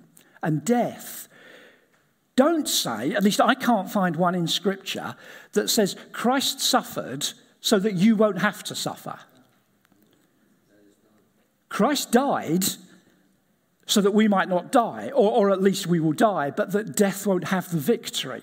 and 0.45 0.65
death, 0.65 1.27
don't 2.37 2.69
say, 2.69 3.15
at 3.15 3.25
least 3.25 3.41
I 3.41 3.57
can't 3.57 3.91
find 3.91 4.15
one 4.15 4.37
in 4.37 4.47
Scripture, 4.47 5.17
that 5.53 5.69
says 5.69 5.97
Christ 6.13 6.61
suffered 6.61 7.27
so 7.61 7.81
that 7.81 7.95
you 7.95 8.15
won't 8.15 8.43
have 8.43 8.63
to 8.65 8.77
suffer. 8.77 9.19
Christ 11.69 12.13
died 12.13 12.65
so 13.93 14.01
that 14.01 14.15
we 14.15 14.27
might 14.27 14.49
not 14.49 14.73
die, 14.73 15.11
or, 15.15 15.31
or 15.31 15.51
at 15.51 15.63
least 15.63 15.87
we 15.87 16.01
will 16.01 16.13
die, 16.13 16.51
but 16.51 16.73
that 16.73 16.97
death 16.97 17.27
won't 17.27 17.45
have 17.45 17.71
the 17.71 17.79
victory. 17.79 18.43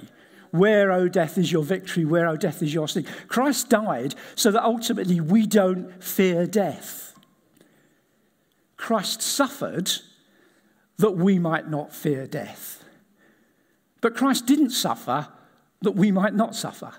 Where, 0.51 0.91
O 0.91 1.07
death, 1.07 1.37
is 1.37 1.51
your 1.51 1.63
victory? 1.63 2.05
Where, 2.05 2.27
O 2.27 2.35
death, 2.35 2.61
is 2.61 2.73
your 2.73 2.87
sting? 2.87 3.05
Christ 3.27 3.69
died 3.69 4.13
so 4.35 4.51
that 4.51 4.63
ultimately 4.63 5.19
we 5.19 5.47
don't 5.47 6.03
fear 6.03 6.45
death. 6.45 7.15
Christ 8.77 9.21
suffered 9.21 9.91
that 10.97 11.11
we 11.11 11.39
might 11.39 11.67
not 11.67 11.93
fear 11.93 12.27
death. 12.27 12.83
But 14.01 14.15
Christ 14.15 14.45
didn't 14.45 14.69
suffer 14.69 15.29
that 15.81 15.91
we 15.91 16.11
might 16.11 16.35
not 16.35 16.55
suffer. 16.55 16.93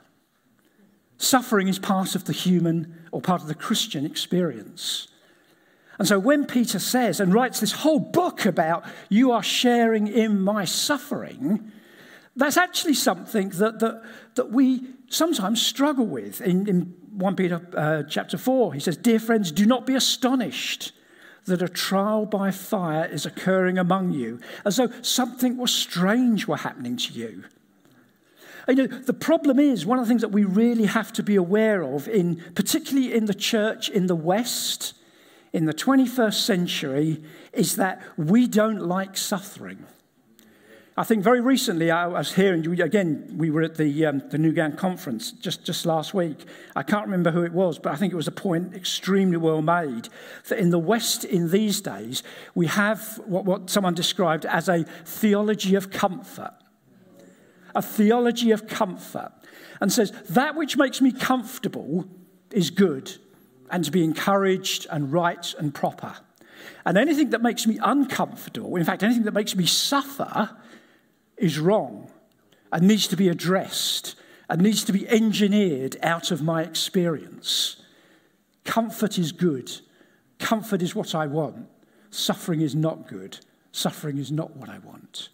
Suffering 1.18 1.68
is 1.68 1.78
part 1.78 2.14
of 2.14 2.24
the 2.24 2.32
human 2.32 2.96
or 3.12 3.20
part 3.20 3.42
of 3.42 3.48
the 3.48 3.54
Christian 3.54 4.04
experience. 4.04 5.06
And 6.00 6.08
so 6.08 6.18
when 6.18 6.46
Peter 6.46 6.78
says 6.78 7.20
and 7.20 7.34
writes 7.34 7.60
this 7.60 7.72
whole 7.72 8.00
book 8.00 8.46
about 8.46 8.86
you 9.10 9.32
are 9.32 9.42
sharing 9.42 10.08
in 10.08 10.40
my 10.40 10.64
suffering, 10.64 11.72
that's 12.34 12.56
actually 12.56 12.94
something 12.94 13.50
that, 13.50 13.80
that, 13.80 14.02
that 14.36 14.50
we 14.50 14.80
sometimes 15.10 15.60
struggle 15.60 16.06
with. 16.06 16.40
In, 16.40 16.66
in 16.66 16.94
1 17.12 17.36
Peter 17.36 17.60
uh, 17.76 18.04
chapter 18.04 18.38
4, 18.38 18.72
he 18.72 18.80
says, 18.80 18.96
Dear 18.96 19.20
friends, 19.20 19.52
do 19.52 19.66
not 19.66 19.84
be 19.84 19.94
astonished 19.94 20.92
that 21.44 21.60
a 21.60 21.68
trial 21.68 22.24
by 22.24 22.50
fire 22.50 23.04
is 23.04 23.26
occurring 23.26 23.76
among 23.76 24.12
you, 24.12 24.40
as 24.64 24.76
though 24.76 24.90
something 25.02 25.58
was 25.58 25.70
strange 25.70 26.46
were 26.46 26.56
happening 26.56 26.96
to 26.96 27.12
you. 27.12 27.44
You 28.66 28.74
know, 28.74 28.86
the 28.86 29.12
problem 29.12 29.58
is 29.58 29.84
one 29.84 29.98
of 29.98 30.06
the 30.06 30.08
things 30.08 30.22
that 30.22 30.32
we 30.32 30.44
really 30.44 30.86
have 30.86 31.12
to 31.12 31.22
be 31.22 31.36
aware 31.36 31.82
of, 31.82 32.08
in, 32.08 32.42
particularly 32.54 33.12
in 33.12 33.26
the 33.26 33.34
church 33.34 33.90
in 33.90 34.06
the 34.06 34.16
West, 34.16 34.94
in 35.52 35.64
the 35.64 35.74
21st 35.74 36.34
century 36.34 37.22
is 37.52 37.76
that 37.76 38.02
we 38.16 38.46
don't 38.46 38.80
like 38.80 39.16
suffering. 39.16 39.84
I 40.96 41.04
think 41.04 41.24
very 41.24 41.40
recently 41.40 41.90
I 41.90 42.06
was 42.06 42.34
hearing, 42.34 42.78
again, 42.80 43.32
we 43.36 43.50
were 43.50 43.62
at 43.62 43.76
the, 43.76 44.06
um, 44.06 44.22
the 44.28 44.38
New 44.38 44.52
conference 44.72 45.32
just, 45.32 45.64
just 45.64 45.86
last 45.86 46.12
week. 46.12 46.44
I 46.76 46.82
can't 46.82 47.06
remember 47.06 47.30
who 47.30 47.42
it 47.42 47.52
was, 47.52 47.78
but 47.78 47.92
I 47.92 47.96
think 47.96 48.12
it 48.12 48.16
was 48.16 48.28
a 48.28 48.32
point 48.32 48.74
extremely 48.74 49.38
well 49.38 49.62
made 49.62 50.08
that 50.48 50.58
in 50.58 50.70
the 50.70 50.78
West 50.78 51.24
in 51.24 51.50
these 51.50 51.80
days, 51.80 52.22
we 52.54 52.66
have 52.66 53.18
what, 53.24 53.44
what 53.44 53.70
someone 53.70 53.94
described 53.94 54.44
as 54.44 54.68
a 54.68 54.84
theology 55.04 55.74
of 55.74 55.90
comfort. 55.90 56.52
A 57.74 57.80
theology 57.80 58.50
of 58.50 58.66
comfort. 58.66 59.32
And 59.80 59.90
says, 59.90 60.12
that 60.28 60.54
which 60.54 60.76
makes 60.76 61.00
me 61.00 61.12
comfortable 61.12 62.04
is 62.50 62.68
good 62.70 63.16
and 63.70 63.84
to 63.84 63.90
be 63.90 64.04
encouraged 64.04 64.86
and 64.90 65.12
right 65.12 65.54
and 65.58 65.74
proper. 65.74 66.16
And 66.84 66.98
anything 66.98 67.30
that 67.30 67.42
makes 67.42 67.66
me 67.66 67.78
uncomfortable, 67.82 68.76
in 68.76 68.84
fact, 68.84 69.02
anything 69.02 69.24
that 69.24 69.34
makes 69.34 69.54
me 69.54 69.66
suffer, 69.66 70.50
is 71.36 71.58
wrong 71.58 72.10
and 72.70 72.86
needs 72.86 73.08
to 73.08 73.16
be 73.16 73.28
addressed 73.28 74.14
and 74.48 74.60
needs 74.60 74.84
to 74.84 74.92
be 74.92 75.08
engineered 75.08 75.96
out 76.02 76.30
of 76.30 76.42
my 76.42 76.62
experience. 76.62 77.76
Comfort 78.64 79.18
is 79.18 79.32
good. 79.32 79.70
Comfort 80.38 80.82
is 80.82 80.94
what 80.94 81.14
I 81.14 81.26
want. 81.26 81.66
Suffering 82.10 82.60
is 82.60 82.74
not 82.74 83.08
good. 83.08 83.38
Suffering 83.72 84.18
is 84.18 84.30
not 84.30 84.56
what 84.56 84.68
I 84.68 84.78
want. 84.78 85.30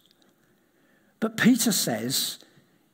But 1.19 1.37
Peter 1.37 1.71
says, 1.71 2.39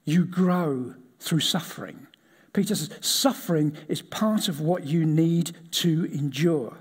you 0.05 0.25
grow 0.25 0.95
through 1.19 1.41
suffering. 1.41 2.07
Peter 2.53 2.75
says, 2.75 2.89
suffering 3.01 3.75
is 3.87 4.01
part 4.01 4.47
of 4.47 4.61
what 4.61 4.85
you 4.85 5.05
need 5.05 5.55
to 5.71 6.05
endure. 6.05 6.77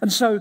And 0.00 0.12
so, 0.12 0.40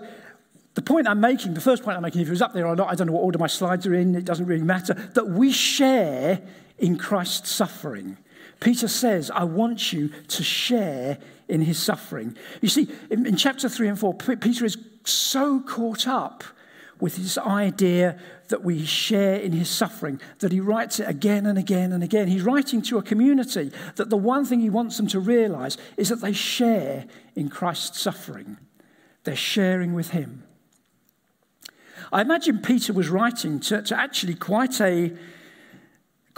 the 0.76 0.82
point 0.82 1.08
I'm 1.08 1.20
making, 1.20 1.56
the 1.56 1.62
first 1.62 1.84
point 1.84 1.98
I'm 1.98 2.04
making, 2.04 2.22
if 2.22 2.28
it 2.28 2.32
was 2.32 2.42
up 2.42 2.54
there 2.54 2.68
or 2.68 2.76
not, 2.76 2.90
I 2.90 2.96
don't 2.96 3.08
know 3.08 3.14
what 3.14 3.24
order 3.24 3.40
my 3.40 3.48
slides 3.48 3.88
are 3.88 3.94
in, 3.94 4.16
it 4.16 4.26
doesn't 4.26 4.46
really 4.46 4.64
matter, 4.64 4.94
that 4.94 5.28
we 5.28 5.52
share 5.52 6.42
in 6.78 6.98
Christ's 6.98 7.52
suffering. 7.52 8.18
Peter 8.60 8.88
says, 8.88 9.32
I 9.32 9.46
want 9.46 9.94
you 9.94 10.10
to 10.28 10.44
share 10.44 11.18
in 11.48 11.62
his 11.62 11.82
suffering. 11.82 12.38
You 12.62 12.70
see, 12.70 12.90
in, 13.10 13.26
in 13.26 13.36
chapter 13.36 13.70
3 13.70 13.90
and 13.90 14.00
4, 14.00 14.14
Peter 14.14 14.66
is 14.66 14.78
so 15.04 15.62
caught 15.62 16.08
up 16.08 16.44
with 17.00 17.16
this 17.16 17.38
idea 17.38 18.18
that 18.50 18.64
we 18.64 18.86
share 18.86 19.36
in 19.36 19.52
his 19.52 19.70
suffering, 19.70 20.20
that 20.40 20.52
he 20.52 20.60
writes 20.60 21.00
it 21.00 21.08
again 21.08 21.46
and 21.46 21.58
again 21.58 21.92
and 21.94 22.04
again. 22.04 22.28
He's 22.28 22.44
writing 22.44 22.82
to 22.84 22.98
a 22.98 23.04
community 23.04 23.72
that 23.96 24.10
the 24.10 24.18
one 24.18 24.46
thing 24.46 24.60
he 24.60 24.70
wants 24.70 24.98
them 24.98 25.08
to 25.08 25.20
realize 25.20 25.78
is 25.98 26.10
that 26.10 26.22
they 26.22 26.34
share 26.34 27.06
in 27.36 27.50
Christ's 27.50 28.02
suffering. 28.02 28.58
They're 29.24 29.36
sharing 29.36 29.94
with 29.94 30.10
him. 30.10 30.44
I 32.12 32.22
imagine 32.22 32.60
Peter 32.60 32.92
was 32.92 33.10
writing 33.10 33.60
to, 33.62 33.82
to 33.84 33.98
actually 33.98 34.36
quite 34.36 34.82
a, 34.82 35.14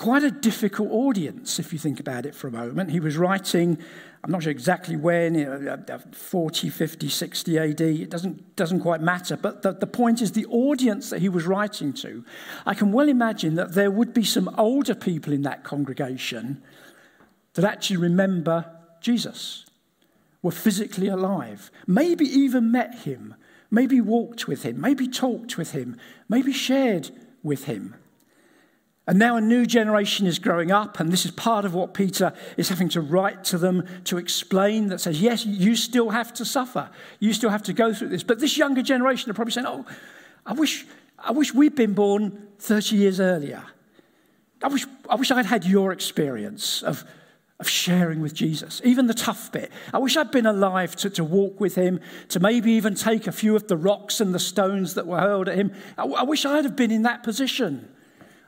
quite 0.01 0.23
a 0.23 0.31
difficult 0.31 0.89
audience, 0.91 1.59
if 1.59 1.71
you 1.71 1.77
think 1.77 1.99
about 1.99 2.25
it 2.25 2.33
for 2.33 2.47
a 2.47 2.51
moment. 2.51 2.89
He 2.89 2.99
was 2.99 3.17
writing 3.17 3.77
I'm 4.23 4.31
not 4.31 4.43
sure 4.43 4.51
exactly 4.51 4.95
when, 4.95 5.35
uh, 5.35 5.77
uh, 5.89 5.97
40, 6.11 6.69
50, 6.69 7.09
60 7.09 7.57
AD, 7.57 7.81
it 7.81 8.09
doesn't, 8.11 8.55
doesn't 8.55 8.81
quite 8.81 9.01
matter. 9.01 9.35
But 9.35 9.63
the, 9.63 9.71
the 9.71 9.87
point 9.87 10.21
is, 10.21 10.33
the 10.33 10.45
audience 10.45 11.09
that 11.09 11.21
he 11.21 11.29
was 11.29 11.47
writing 11.47 11.91
to, 11.93 12.23
I 12.63 12.75
can 12.75 12.91
well 12.91 13.09
imagine 13.09 13.55
that 13.55 13.73
there 13.73 13.89
would 13.89 14.13
be 14.13 14.23
some 14.23 14.53
older 14.59 14.93
people 14.93 15.33
in 15.33 15.41
that 15.41 15.63
congregation 15.63 16.61
that 17.55 17.65
actually 17.65 17.97
remember 17.97 18.71
Jesus, 19.01 19.65
were 20.43 20.51
physically 20.51 21.07
alive, 21.07 21.71
maybe 21.87 22.25
even 22.25 22.71
met 22.71 22.99
him, 22.99 23.33
maybe 23.71 23.99
walked 23.99 24.47
with 24.47 24.63
him, 24.63 24.79
maybe 24.79 25.07
talked 25.07 25.57
with 25.57 25.71
him, 25.71 25.97
maybe 26.29 26.53
shared 26.53 27.09
with 27.41 27.65
him. 27.65 27.95
And 29.07 29.17
now 29.17 29.35
a 29.35 29.41
new 29.41 29.65
generation 29.65 30.27
is 30.27 30.37
growing 30.37 30.71
up, 30.71 30.99
and 30.99 31.11
this 31.11 31.25
is 31.25 31.31
part 31.31 31.65
of 31.65 31.73
what 31.73 31.93
Peter 31.93 32.33
is 32.55 32.69
having 32.69 32.87
to 32.89 33.01
write 33.01 33.43
to 33.45 33.57
them 33.57 33.87
to 34.03 34.17
explain 34.17 34.87
that 34.87 35.01
says, 35.01 35.19
yes, 35.19 35.43
you 35.43 35.75
still 35.75 36.11
have 36.11 36.31
to 36.35 36.45
suffer. 36.45 36.89
You 37.19 37.33
still 37.33 37.49
have 37.49 37.63
to 37.63 37.73
go 37.73 37.93
through 37.93 38.09
this. 38.09 38.21
But 38.21 38.39
this 38.39 38.57
younger 38.57 38.83
generation 38.83 39.31
are 39.31 39.33
probably 39.33 39.53
saying, 39.53 39.67
oh, 39.67 39.85
I 40.45 40.53
wish, 40.53 40.85
I 41.17 41.31
wish 41.31 41.53
we'd 41.53 41.75
been 41.75 41.93
born 41.93 42.47
30 42.59 42.95
years 42.95 43.19
earlier. 43.19 43.63
I 44.61 44.67
wish, 44.67 44.85
I 45.09 45.15
wish 45.15 45.31
I'd 45.31 45.47
had 45.47 45.65
your 45.65 45.91
experience 45.91 46.83
of, 46.83 47.03
of 47.59 47.67
sharing 47.67 48.21
with 48.21 48.35
Jesus, 48.35 48.81
even 48.83 49.07
the 49.07 49.15
tough 49.15 49.51
bit. 49.51 49.71
I 49.91 49.97
wish 49.97 50.15
I'd 50.15 50.29
been 50.29 50.45
alive 50.45 50.95
to, 50.97 51.09
to 51.09 51.23
walk 51.23 51.59
with 51.59 51.73
him, 51.73 51.99
to 52.29 52.39
maybe 52.39 52.73
even 52.73 52.93
take 52.93 53.25
a 53.25 53.31
few 53.31 53.55
of 53.55 53.67
the 53.67 53.77
rocks 53.77 54.21
and 54.21 54.31
the 54.31 54.39
stones 54.39 54.93
that 54.93 55.07
were 55.07 55.19
hurled 55.19 55.49
at 55.49 55.57
him. 55.57 55.73
I, 55.97 56.03
I 56.03 56.23
wish 56.23 56.45
I'd 56.45 56.65
have 56.65 56.75
been 56.75 56.91
in 56.91 57.01
that 57.01 57.23
position. 57.23 57.89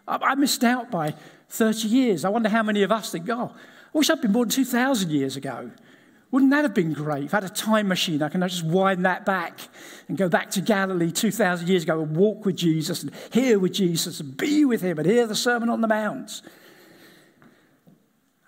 I 0.07 0.35
missed 0.35 0.63
out 0.63 0.91
by 0.91 1.15
30 1.49 1.87
years. 1.87 2.25
I 2.25 2.29
wonder 2.29 2.49
how 2.49 2.63
many 2.63 2.83
of 2.83 2.91
us 2.91 3.11
think, 3.11 3.29
oh, 3.29 3.51
I 3.53 3.97
wish 3.97 4.09
I'd 4.09 4.21
been 4.21 4.31
born 4.31 4.49
2,000 4.49 5.09
years 5.11 5.35
ago. 5.35 5.71
Wouldn't 6.31 6.49
that 6.49 6.63
have 6.63 6.73
been 6.73 6.93
great? 6.93 7.25
If 7.25 7.33
I 7.35 7.37
had 7.37 7.43
a 7.43 7.49
time 7.49 7.87
machine, 7.87 8.23
I 8.23 8.29
can 8.29 8.41
just 8.41 8.65
wind 8.65 9.05
that 9.05 9.23
back 9.23 9.59
and 10.07 10.17
go 10.17 10.27
back 10.27 10.49
to 10.51 10.61
Galilee 10.61 11.11
2,000 11.11 11.69
years 11.69 11.83
ago 11.83 12.01
and 12.01 12.15
walk 12.17 12.43
with 12.43 12.55
Jesus 12.55 13.03
and 13.03 13.11
hear 13.31 13.59
with 13.59 13.73
Jesus 13.73 14.19
and 14.19 14.35
be 14.35 14.65
with 14.65 14.81
him 14.81 14.97
and 14.97 15.07
hear 15.07 15.27
the 15.27 15.35
Sermon 15.35 15.69
on 15.69 15.81
the 15.81 15.87
Mount. 15.87 16.41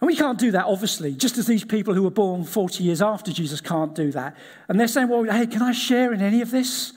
And 0.01 0.07
we 0.07 0.15
can't 0.15 0.39
do 0.39 0.49
that, 0.51 0.65
obviously, 0.65 1.13
just 1.13 1.37
as 1.37 1.45
these 1.45 1.63
people 1.63 1.93
who 1.93 2.01
were 2.01 2.09
born 2.09 2.43
40 2.43 2.83
years 2.83 3.03
after 3.03 3.31
Jesus 3.31 3.61
can't 3.61 3.93
do 3.93 4.11
that. 4.13 4.35
And 4.67 4.79
they're 4.79 4.87
saying, 4.87 5.07
well, 5.07 5.23
hey, 5.23 5.45
can 5.45 5.61
I 5.61 5.71
share 5.71 6.11
in 6.11 6.21
any 6.21 6.41
of 6.41 6.49
this? 6.49 6.91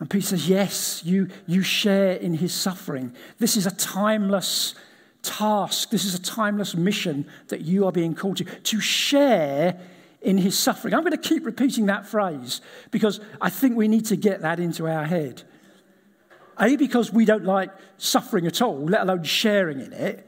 And 0.00 0.08
Peter 0.08 0.28
says, 0.28 0.48
Yes, 0.48 1.02
you, 1.04 1.28
you 1.46 1.62
share 1.62 2.14
in 2.14 2.34
his 2.34 2.52
suffering. 2.52 3.12
This 3.38 3.56
is 3.56 3.66
a 3.66 3.70
timeless 3.70 4.74
task. 5.22 5.90
This 5.90 6.04
is 6.04 6.14
a 6.14 6.22
timeless 6.22 6.74
mission 6.74 7.26
that 7.48 7.60
you 7.60 7.86
are 7.86 7.92
being 7.92 8.14
called 8.14 8.38
to, 8.38 8.44
to 8.44 8.80
share 8.80 9.78
in 10.22 10.38
his 10.38 10.58
suffering. 10.58 10.94
I'm 10.94 11.00
going 11.00 11.12
to 11.12 11.18
keep 11.18 11.46
repeating 11.46 11.86
that 11.86 12.06
phrase 12.06 12.62
because 12.90 13.20
I 13.40 13.50
think 13.50 13.76
we 13.76 13.88
need 13.88 14.06
to 14.06 14.16
get 14.16 14.40
that 14.40 14.58
into 14.58 14.88
our 14.88 15.04
head. 15.04 15.42
A, 16.58 16.76
because 16.76 17.12
we 17.12 17.24
don't 17.24 17.44
like 17.44 17.70
suffering 17.96 18.46
at 18.46 18.60
all, 18.60 18.84
let 18.84 19.02
alone 19.02 19.22
sharing 19.22 19.80
in 19.80 19.92
it. 19.92 20.26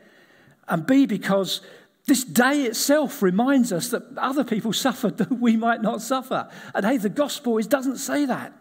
And 0.68 0.86
B, 0.86 1.04
because 1.04 1.60
this 2.06 2.24
day 2.24 2.62
itself 2.62 3.22
reminds 3.22 3.72
us 3.72 3.88
that 3.88 4.02
other 4.16 4.44
people 4.44 4.72
suffered 4.74 5.18
that 5.18 5.32
we 5.32 5.56
might 5.56 5.82
not 5.82 6.02
suffer. 6.02 6.50
And 6.74 6.84
hey, 6.84 6.98
the 6.98 7.10
gospel 7.10 7.58
is, 7.58 7.66
doesn't 7.66 7.98
say 7.98 8.26
that. 8.26 8.52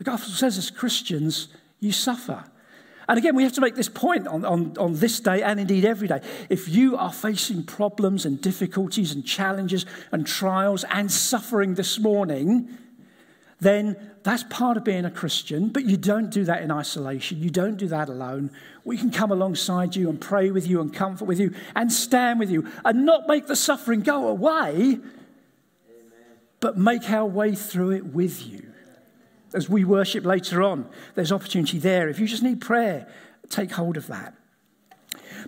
The 0.00 0.04
gospel 0.04 0.32
says, 0.32 0.56
as 0.56 0.70
Christians, 0.70 1.48
you 1.78 1.92
suffer. 1.92 2.44
And 3.06 3.18
again, 3.18 3.36
we 3.36 3.42
have 3.42 3.52
to 3.52 3.60
make 3.60 3.74
this 3.74 3.90
point 3.90 4.26
on, 4.26 4.46
on, 4.46 4.74
on 4.78 4.94
this 4.94 5.20
day 5.20 5.42
and 5.42 5.60
indeed 5.60 5.84
every 5.84 6.08
day. 6.08 6.22
If 6.48 6.70
you 6.70 6.96
are 6.96 7.12
facing 7.12 7.64
problems 7.64 8.24
and 8.24 8.40
difficulties 8.40 9.12
and 9.12 9.26
challenges 9.26 9.84
and 10.10 10.26
trials 10.26 10.84
and 10.84 11.12
suffering 11.12 11.74
this 11.74 11.98
morning, 11.98 12.78
then 13.60 13.94
that's 14.22 14.42
part 14.44 14.78
of 14.78 14.84
being 14.84 15.04
a 15.04 15.10
Christian, 15.10 15.68
but 15.68 15.84
you 15.84 15.98
don't 15.98 16.30
do 16.30 16.44
that 16.44 16.62
in 16.62 16.70
isolation. 16.70 17.42
You 17.42 17.50
don't 17.50 17.76
do 17.76 17.88
that 17.88 18.08
alone. 18.08 18.52
We 18.84 18.96
can 18.96 19.10
come 19.10 19.30
alongside 19.30 19.96
you 19.96 20.08
and 20.08 20.18
pray 20.18 20.50
with 20.50 20.66
you 20.66 20.80
and 20.80 20.94
comfort 20.94 21.26
with 21.26 21.38
you 21.38 21.54
and 21.76 21.92
stand 21.92 22.40
with 22.40 22.50
you 22.50 22.66
and 22.86 23.04
not 23.04 23.28
make 23.28 23.48
the 23.48 23.56
suffering 23.56 24.00
go 24.00 24.28
away, 24.28 24.72
Amen. 24.72 25.02
but 26.60 26.78
make 26.78 27.10
our 27.10 27.26
way 27.26 27.54
through 27.54 27.90
it 27.90 28.06
with 28.06 28.46
you. 28.46 28.69
As 29.52 29.68
we 29.68 29.84
worship 29.84 30.24
later 30.24 30.62
on, 30.62 30.88
there's 31.14 31.32
opportunity 31.32 31.78
there. 31.78 32.08
If 32.08 32.18
you 32.18 32.26
just 32.26 32.42
need 32.42 32.60
prayer, 32.60 33.08
take 33.48 33.72
hold 33.72 33.96
of 33.96 34.06
that. 34.06 34.34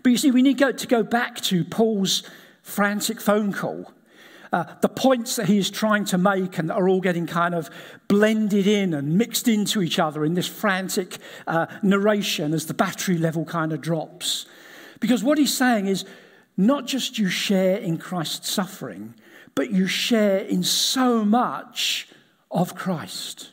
But 0.02 0.10
you 0.10 0.16
see, 0.16 0.30
we 0.30 0.42
need 0.42 0.58
to 0.58 0.86
go 0.86 1.02
back 1.02 1.40
to 1.42 1.64
Paul's 1.64 2.22
frantic 2.62 3.20
phone 3.20 3.52
call 3.52 3.92
uh, 4.52 4.64
the 4.82 4.88
points 4.88 5.36
that 5.36 5.46
he 5.46 5.56
is 5.56 5.70
trying 5.70 6.04
to 6.04 6.18
make 6.18 6.58
and 6.58 6.70
are 6.70 6.88
all 6.88 7.00
getting 7.00 7.26
kind 7.26 7.54
of 7.54 7.70
blended 8.08 8.66
in 8.66 8.92
and 8.92 9.16
mixed 9.16 9.48
into 9.48 9.80
each 9.80 9.98
other 9.98 10.24
in 10.24 10.34
this 10.34 10.46
frantic 10.46 11.16
uh, 11.46 11.66
narration 11.82 12.52
as 12.52 12.66
the 12.66 12.74
battery 12.74 13.16
level 13.16 13.44
kind 13.44 13.72
of 13.72 13.80
drops. 13.80 14.44
Because 15.00 15.24
what 15.24 15.38
he's 15.38 15.56
saying 15.56 15.86
is 15.86 16.04
not 16.56 16.86
just 16.86 17.18
you 17.18 17.28
share 17.28 17.78
in 17.78 17.96
Christ's 17.96 18.50
suffering, 18.50 19.14
but 19.54 19.70
you 19.70 19.86
share 19.86 20.38
in 20.38 20.62
so 20.62 21.24
much 21.24 22.08
of 22.50 22.74
Christ. 22.74 23.52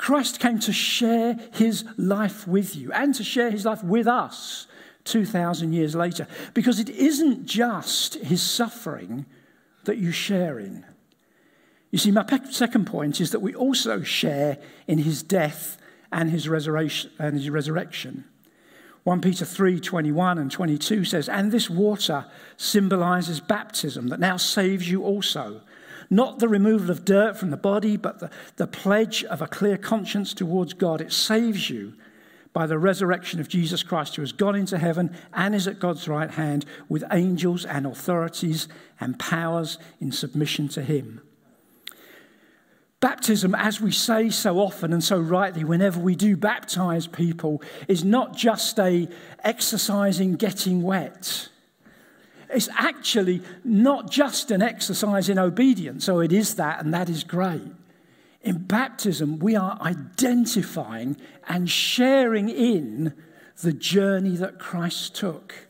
Christ 0.00 0.40
came 0.40 0.58
to 0.60 0.72
share 0.72 1.36
his 1.52 1.84
life 1.98 2.48
with 2.48 2.74
you 2.74 2.90
and 2.90 3.14
to 3.16 3.22
share 3.22 3.50
his 3.50 3.66
life 3.66 3.84
with 3.84 4.06
us 4.06 4.66
2,000 5.04 5.74
years 5.74 5.94
later. 5.94 6.26
Because 6.54 6.80
it 6.80 6.88
isn't 6.88 7.44
just 7.44 8.14
his 8.14 8.42
suffering 8.42 9.26
that 9.84 9.98
you 9.98 10.10
share 10.10 10.58
in. 10.58 10.86
You 11.90 11.98
see, 11.98 12.12
my 12.12 12.24
second 12.50 12.86
point 12.86 13.20
is 13.20 13.32
that 13.32 13.40
we 13.40 13.54
also 13.54 14.02
share 14.02 14.56
in 14.86 15.00
his 15.00 15.22
death 15.22 15.76
and 16.10 16.30
his 16.30 16.48
resurrection. 16.48 17.10
And 17.18 17.36
his 17.36 17.50
resurrection. 17.50 18.24
1 19.04 19.20
Peter 19.20 19.44
3 19.44 19.80
21 19.80 20.38
and 20.38 20.50
22 20.50 21.04
says, 21.04 21.28
And 21.28 21.52
this 21.52 21.68
water 21.68 22.24
symbolizes 22.56 23.38
baptism 23.38 24.08
that 24.08 24.20
now 24.20 24.38
saves 24.38 24.90
you 24.90 25.02
also. 25.02 25.60
Not 26.10 26.40
the 26.40 26.48
removal 26.48 26.90
of 26.90 27.04
dirt 27.04 27.36
from 27.36 27.50
the 27.50 27.56
body, 27.56 27.96
but 27.96 28.18
the, 28.18 28.30
the 28.56 28.66
pledge 28.66 29.22
of 29.24 29.40
a 29.40 29.46
clear 29.46 29.78
conscience 29.78 30.34
towards 30.34 30.74
God. 30.74 31.00
It 31.00 31.12
saves 31.12 31.70
you 31.70 31.94
by 32.52 32.66
the 32.66 32.78
resurrection 32.78 33.38
of 33.38 33.48
Jesus 33.48 33.84
Christ, 33.84 34.16
who 34.16 34.22
has 34.22 34.32
gone 34.32 34.56
into 34.56 34.76
heaven 34.76 35.16
and 35.32 35.54
is 35.54 35.68
at 35.68 35.78
God's 35.78 36.08
right 36.08 36.32
hand 36.32 36.66
with 36.88 37.04
angels 37.12 37.64
and 37.64 37.86
authorities 37.86 38.66
and 38.98 39.20
powers 39.20 39.78
in 40.00 40.10
submission 40.10 40.68
to 40.70 40.82
him. 40.82 41.20
Baptism, 42.98 43.54
as 43.54 43.80
we 43.80 43.92
say 43.92 44.28
so 44.28 44.58
often 44.58 44.92
and 44.92 45.02
so 45.02 45.18
rightly 45.18 45.64
whenever 45.64 45.98
we 46.00 46.16
do 46.16 46.36
baptize 46.36 47.06
people, 47.06 47.62
is 47.86 48.04
not 48.04 48.36
just 48.36 48.78
a 48.80 49.08
exercising 49.44 50.34
getting 50.34 50.82
wet. 50.82 51.49
It's 52.52 52.68
actually 52.76 53.42
not 53.64 54.10
just 54.10 54.50
an 54.50 54.62
exercise 54.62 55.28
in 55.28 55.38
obedience, 55.38 56.04
so 56.04 56.20
it 56.20 56.32
is 56.32 56.56
that, 56.56 56.84
and 56.84 56.92
that 56.92 57.08
is 57.08 57.24
great. 57.24 57.72
In 58.42 58.58
baptism, 58.58 59.38
we 59.38 59.54
are 59.54 59.78
identifying 59.80 61.16
and 61.48 61.68
sharing 61.68 62.48
in 62.48 63.14
the 63.62 63.72
journey 63.72 64.36
that 64.36 64.58
Christ 64.58 65.14
took. 65.14 65.68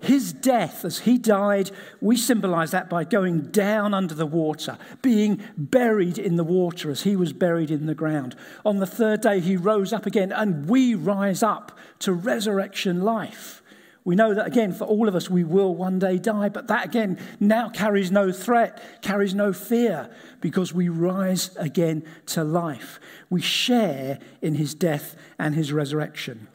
His 0.00 0.32
death, 0.32 0.84
as 0.84 1.00
he 1.00 1.18
died, 1.18 1.72
we 2.00 2.16
symbolize 2.16 2.70
that 2.70 2.88
by 2.88 3.02
going 3.02 3.50
down 3.50 3.94
under 3.94 4.14
the 4.14 4.26
water, 4.26 4.78
being 5.02 5.42
buried 5.56 6.18
in 6.18 6.36
the 6.36 6.44
water 6.44 6.90
as 6.90 7.02
he 7.02 7.16
was 7.16 7.32
buried 7.32 7.70
in 7.70 7.86
the 7.86 7.96
ground. 7.96 8.36
On 8.64 8.78
the 8.78 8.86
third 8.86 9.22
day, 9.22 9.40
he 9.40 9.56
rose 9.56 9.92
up 9.92 10.06
again, 10.06 10.30
and 10.30 10.68
we 10.68 10.94
rise 10.94 11.42
up 11.42 11.76
to 12.00 12.12
resurrection 12.12 13.02
life. 13.02 13.60
We 14.08 14.16
know 14.16 14.32
that 14.32 14.46
again, 14.46 14.72
for 14.72 14.84
all 14.84 15.06
of 15.06 15.14
us, 15.14 15.28
we 15.28 15.44
will 15.44 15.74
one 15.74 15.98
day 15.98 16.16
die, 16.16 16.48
but 16.48 16.68
that 16.68 16.86
again 16.86 17.18
now 17.40 17.68
carries 17.68 18.10
no 18.10 18.32
threat, 18.32 19.02
carries 19.02 19.34
no 19.34 19.52
fear, 19.52 20.08
because 20.40 20.72
we 20.72 20.88
rise 20.88 21.54
again 21.58 22.06
to 22.28 22.42
life. 22.42 23.00
We 23.28 23.42
share 23.42 24.18
in 24.40 24.54
his 24.54 24.72
death 24.72 25.14
and 25.38 25.54
his 25.54 25.74
resurrection. 25.74 26.48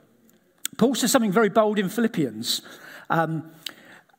Paul 0.80 0.96
says 0.96 1.12
something 1.12 1.32
very 1.32 1.50
bold 1.50 1.78
in 1.78 1.89
Philippians. 1.89 2.63
Um, 3.12 3.52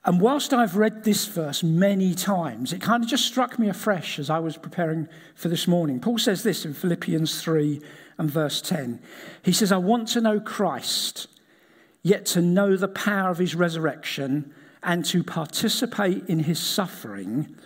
and 0.05 0.21
whilst 0.21 0.55
I've 0.55 0.77
read 0.77 1.03
this 1.03 1.27
verse 1.27 1.65
many 1.65 2.15
times, 2.15 2.73
it 2.73 2.81
kind 2.81 3.03
of 3.03 3.11
just 3.11 3.27
struck 3.27 3.59
me 3.59 3.69
afresh 3.69 4.21
as 4.21 4.31
I 4.31 4.39
was 4.39 4.57
preparing 4.57 5.09
for 5.35 5.49
this 5.49 5.67
morning. 5.67 5.99
Paul 5.99 6.19
says 6.19 6.45
this 6.45 6.65
in 6.65 6.73
Philippians 6.73 7.43
3 7.43 7.83
and 8.17 8.31
verse 8.31 8.61
10. 8.61 9.01
He 9.43 9.51
says, 9.53 9.73
I 9.73 9.79
want 9.79 10.07
to 10.11 10.21
know 10.21 10.39
Christ 10.39 11.27
yet 12.05 12.27
to 12.27 12.41
know 12.41 12.77
the 12.77 12.87
power 12.87 13.31
of 13.31 13.39
his 13.39 13.57
resurrection 13.57 14.55
and 14.83 15.05
to 15.07 15.25
participate 15.25 16.29
in 16.29 16.41
his 16.41 16.61
suffering, 16.61 17.57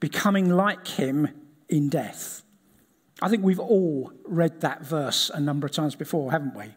becoming 0.00 0.48
like 0.48 0.88
him 0.88 1.28
in 1.68 1.88
death. 1.88 2.42
I 3.20 3.28
think 3.28 3.44
we've 3.44 3.60
all 3.60 4.10
read 4.24 4.62
that 4.62 4.84
verse 4.84 5.30
a 5.32 5.38
number 5.38 5.66
of 5.66 5.72
times 5.72 5.94
before, 5.94 6.32
haven't 6.32 6.56
we? 6.56 6.74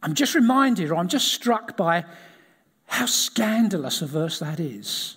I'm 0.00 0.14
just 0.14 0.36
reminded, 0.36 0.92
or 0.92 0.94
I'm 0.94 1.08
just 1.08 1.34
struck 1.34 1.76
by 1.76 2.04
how 2.86 3.06
scandalous 3.06 4.00
a 4.00 4.06
verse 4.06 4.38
that 4.38 4.60
is. 4.60 5.16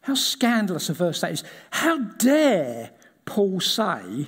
How 0.00 0.16
scandalous 0.16 0.88
a 0.88 0.94
verse 0.94 1.20
that 1.20 1.30
is. 1.30 1.44
How 1.70 1.98
dare 1.98 2.90
Paul 3.24 3.60
say, 3.60 4.26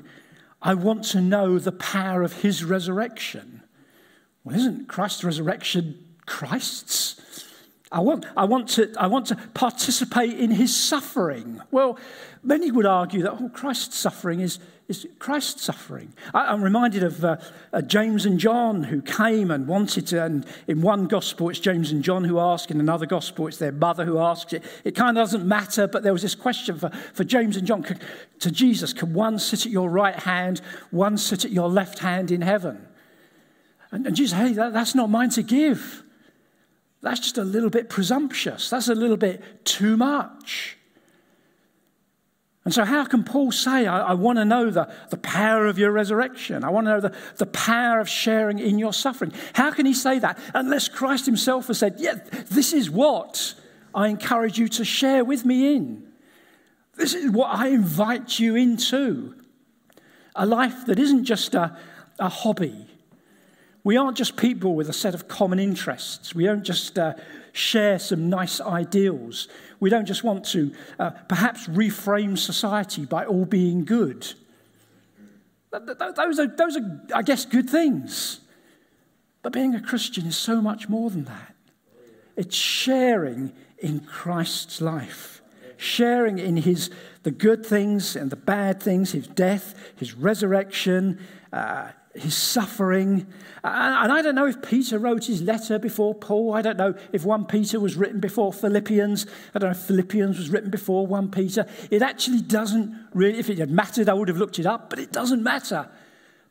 I 0.62 0.74
want 0.74 1.02
to 1.06 1.20
know 1.20 1.58
the 1.58 1.72
power 1.72 2.22
of 2.22 2.42
his 2.42 2.64
resurrection? 2.64 3.62
Well, 4.46 4.54
isn't 4.54 4.86
Christ's 4.86 5.24
resurrection 5.24 5.98
Christ's? 6.24 7.20
I 7.90 7.98
want, 7.98 8.26
I, 8.36 8.44
want 8.44 8.68
to, 8.70 8.92
I 8.96 9.08
want 9.08 9.26
to 9.26 9.36
participate 9.54 10.38
in 10.38 10.52
his 10.52 10.74
suffering. 10.74 11.60
Well, 11.72 11.98
many 12.44 12.70
would 12.70 12.86
argue 12.86 13.22
that 13.22 13.32
oh, 13.32 13.48
Christ's 13.48 13.98
suffering 13.98 14.38
is, 14.38 14.60
is 14.86 15.08
Christ's 15.18 15.62
suffering. 15.62 16.12
I, 16.32 16.52
am 16.52 16.62
reminded 16.62 17.02
of 17.02 17.24
uh, 17.24 17.38
uh, 17.72 17.82
James 17.82 18.24
and 18.24 18.38
John 18.38 18.84
who 18.84 19.02
came 19.02 19.50
and 19.50 19.66
wanted 19.66 20.06
to, 20.08 20.22
and 20.22 20.46
in 20.68 20.80
one 20.80 21.06
gospel 21.08 21.48
it's 21.48 21.58
James 21.58 21.90
and 21.90 22.04
John 22.04 22.22
who 22.22 22.38
ask, 22.38 22.70
in 22.70 22.78
another 22.78 23.06
gospel 23.06 23.48
it's 23.48 23.58
their 23.58 23.72
mother 23.72 24.04
who 24.04 24.20
asks. 24.20 24.52
It, 24.52 24.62
it 24.84 24.94
kind 24.94 25.18
of 25.18 25.22
doesn't 25.22 25.44
matter, 25.46 25.88
but 25.88 26.04
there 26.04 26.12
was 26.12 26.22
this 26.22 26.36
question 26.36 26.78
for, 26.78 26.90
for 27.14 27.24
James 27.24 27.56
and 27.56 27.66
John 27.66 27.84
to 28.38 28.50
Jesus 28.52 28.92
Can 28.92 29.12
one 29.12 29.40
sit 29.40 29.66
at 29.66 29.72
your 29.72 29.90
right 29.90 30.20
hand, 30.20 30.60
one 30.92 31.18
sit 31.18 31.44
at 31.44 31.50
your 31.50 31.68
left 31.68 31.98
hand 31.98 32.30
in 32.30 32.42
heaven? 32.42 32.86
And, 33.96 34.06
and 34.06 34.14
Jesus, 34.14 34.38
hey, 34.38 34.52
that, 34.52 34.74
that's 34.74 34.94
not 34.94 35.08
mine 35.08 35.30
to 35.30 35.42
give. 35.42 36.02
That's 37.00 37.18
just 37.18 37.38
a 37.38 37.44
little 37.44 37.70
bit 37.70 37.88
presumptuous. 37.88 38.68
That's 38.68 38.88
a 38.88 38.94
little 38.94 39.16
bit 39.16 39.64
too 39.64 39.96
much. 39.96 40.76
And 42.66 42.74
so, 42.74 42.84
how 42.84 43.06
can 43.06 43.24
Paul 43.24 43.52
say, 43.52 43.86
I, 43.86 44.08
I 44.08 44.12
want 44.12 44.36
to 44.36 44.44
know 44.44 44.70
the, 44.70 44.92
the 45.08 45.16
power 45.16 45.66
of 45.66 45.78
your 45.78 45.92
resurrection? 45.92 46.62
I 46.62 46.68
want 46.68 46.86
to 46.88 46.90
know 46.90 47.00
the, 47.00 47.14
the 47.36 47.46
power 47.46 48.00
of 48.00 48.08
sharing 48.08 48.58
in 48.58 48.78
your 48.78 48.92
suffering? 48.92 49.32
How 49.54 49.70
can 49.70 49.86
he 49.86 49.94
say 49.94 50.18
that 50.18 50.38
unless 50.52 50.88
Christ 50.88 51.24
himself 51.24 51.68
has 51.68 51.78
said, 51.78 51.94
Yeah, 51.96 52.16
this 52.50 52.74
is 52.74 52.90
what 52.90 53.54
I 53.94 54.08
encourage 54.08 54.58
you 54.58 54.68
to 54.68 54.84
share 54.84 55.24
with 55.24 55.46
me 55.46 55.74
in? 55.74 56.06
This 56.96 57.14
is 57.14 57.30
what 57.30 57.48
I 57.48 57.68
invite 57.68 58.38
you 58.38 58.56
into. 58.56 59.36
A 60.34 60.44
life 60.44 60.84
that 60.84 60.98
isn't 60.98 61.24
just 61.24 61.54
a, 61.54 61.78
a 62.18 62.28
hobby, 62.28 62.86
we 63.86 63.96
aren't 63.96 64.16
just 64.16 64.36
people 64.36 64.74
with 64.74 64.88
a 64.88 64.92
set 64.92 65.14
of 65.14 65.28
common 65.28 65.60
interests. 65.60 66.34
We 66.34 66.42
don't 66.42 66.64
just 66.64 66.98
uh, 66.98 67.14
share 67.52 68.00
some 68.00 68.28
nice 68.28 68.60
ideals. 68.60 69.46
We 69.78 69.90
don't 69.90 70.06
just 70.06 70.24
want 70.24 70.44
to 70.46 70.74
uh, 70.98 71.10
perhaps 71.28 71.68
reframe 71.68 72.36
society 72.36 73.04
by 73.04 73.26
all 73.26 73.44
being 73.44 73.84
good. 73.84 74.26
Those 75.70 76.40
are, 76.40 76.48
those 76.48 76.76
are, 76.76 77.00
I 77.14 77.22
guess, 77.22 77.44
good 77.44 77.70
things. 77.70 78.40
But 79.42 79.52
being 79.52 79.76
a 79.76 79.80
Christian 79.80 80.26
is 80.26 80.36
so 80.36 80.60
much 80.60 80.88
more 80.88 81.08
than 81.08 81.22
that. 81.26 81.54
It's 82.34 82.56
sharing 82.56 83.52
in 83.78 84.00
Christ's 84.00 84.80
life, 84.80 85.42
sharing 85.76 86.40
in 86.40 86.56
his 86.56 86.90
the 87.22 87.30
good 87.30 87.64
things 87.64 88.16
and 88.16 88.32
the 88.32 88.36
bad 88.36 88.82
things, 88.82 89.12
his 89.12 89.28
death, 89.28 89.76
his 89.94 90.14
resurrection, 90.14 91.20
uh, 91.52 91.90
his 92.18 92.36
suffering. 92.36 93.26
And 93.64 94.12
I 94.12 94.22
don't 94.22 94.34
know 94.34 94.46
if 94.46 94.62
Peter 94.62 94.98
wrote 94.98 95.24
his 95.24 95.42
letter 95.42 95.78
before 95.78 96.14
Paul. 96.14 96.54
I 96.54 96.62
don't 96.62 96.76
know 96.76 96.94
if 97.12 97.24
1 97.24 97.46
Peter 97.46 97.80
was 97.80 97.96
written 97.96 98.20
before 98.20 98.52
Philippians. 98.52 99.26
I 99.54 99.58
don't 99.58 99.70
know 99.70 99.76
if 99.76 99.84
Philippians 99.84 100.38
was 100.38 100.50
written 100.50 100.70
before 100.70 101.06
1 101.06 101.30
Peter. 101.30 101.66
It 101.90 102.02
actually 102.02 102.42
doesn't 102.42 102.94
really, 103.12 103.38
if 103.38 103.50
it 103.50 103.58
had 103.58 103.70
mattered, 103.70 104.08
I 104.08 104.14
would 104.14 104.28
have 104.28 104.36
looked 104.36 104.58
it 104.58 104.66
up, 104.66 104.90
but 104.90 104.98
it 104.98 105.12
doesn't 105.12 105.42
matter. 105.42 105.88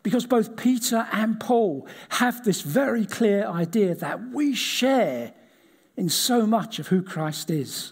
Because 0.04 0.26
both 0.26 0.56
Peter 0.56 1.08
and 1.12 1.40
Paul 1.40 1.88
have 2.10 2.44
this 2.44 2.62
very 2.62 3.06
clear 3.06 3.48
idea 3.48 3.96
that 3.96 4.30
we 4.32 4.54
share 4.54 5.34
in 5.98 6.10
so 6.10 6.46
much 6.46 6.80
of 6.80 6.90
who 6.90 7.02
Christ 7.02 7.50
is. 7.50 7.92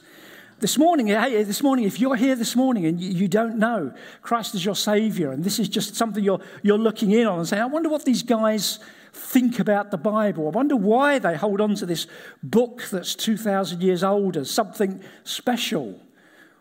This 0.60 0.78
morning, 0.78 1.08
hey, 1.08 1.44
this 1.44 1.62
morning, 1.62 1.86
if 1.86 2.00
you're 2.00 2.16
here 2.16 2.36
this 2.36 2.56
morning 2.56 2.86
and 2.86 3.00
you 3.02 3.28
don't 3.28 3.58
know 3.58 3.94
Christ 4.22 4.56
is 4.56 4.64
your 4.64 4.76
Savior, 4.76 5.32
and 5.32 5.44
this 5.44 5.60
is 5.60 5.68
just 5.68 5.96
something 5.96 6.24
you're, 6.24 6.40
you're 6.62 6.78
looking 6.78 7.12
in 7.12 7.28
on 7.28 7.40
and 7.40 7.48
saying, 7.48 7.62
I 7.62 7.66
wonder 7.66 7.90
what 7.90 8.06
these 8.06 8.24
guys 8.24 8.80
think 9.12 9.60
about 9.60 9.92
the 9.92 9.98
Bible. 9.98 10.48
I 10.48 10.52
wonder 10.52 10.76
why 10.76 11.20
they 11.20 11.36
hold 11.36 11.62
on 11.62 11.76
to 11.76 11.86
this 11.86 12.08
book 12.42 12.84
that's 12.92 13.16
2,000 13.16 13.82
years 13.82 14.04
old 14.04 14.38
as 14.38 14.50
something 14.50 15.02
special. 15.24 16.00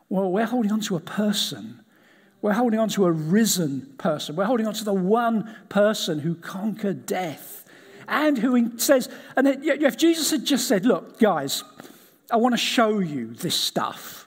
Well, 0.09 0.31
we're 0.31 0.47
holding 0.47 0.73
on 0.73 0.81
to 0.83 0.97
a 0.97 1.01
person. 1.01 1.81
We're 2.41 2.53
holding 2.53 2.81
on 2.81 2.89
to 2.91 3.07
a 3.07 3.13
risen 3.13 3.95
person. 3.99 4.37
We're 4.37 4.45
holding 4.45 4.67
on 4.67 4.75
to 4.75 4.85
the 4.85 4.93
one 4.93 5.55
person 5.69 6.19
who 6.19 6.35
conquered 6.35 7.07
death 7.07 7.65
and 8.09 8.37
who 8.37 8.79
says, 8.79 9.09
and 9.37 9.47
if 9.47 9.97
Jesus 9.97 10.31
had 10.31 10.45
just 10.45 10.67
said, 10.67 10.85
Look, 10.85 11.19
guys, 11.19 11.63
I 12.33 12.37
want 12.37 12.55
to 12.55 12.59
show 12.59 12.99
you 12.99 13.35
this 13.35 13.55
stuff. 13.55 14.27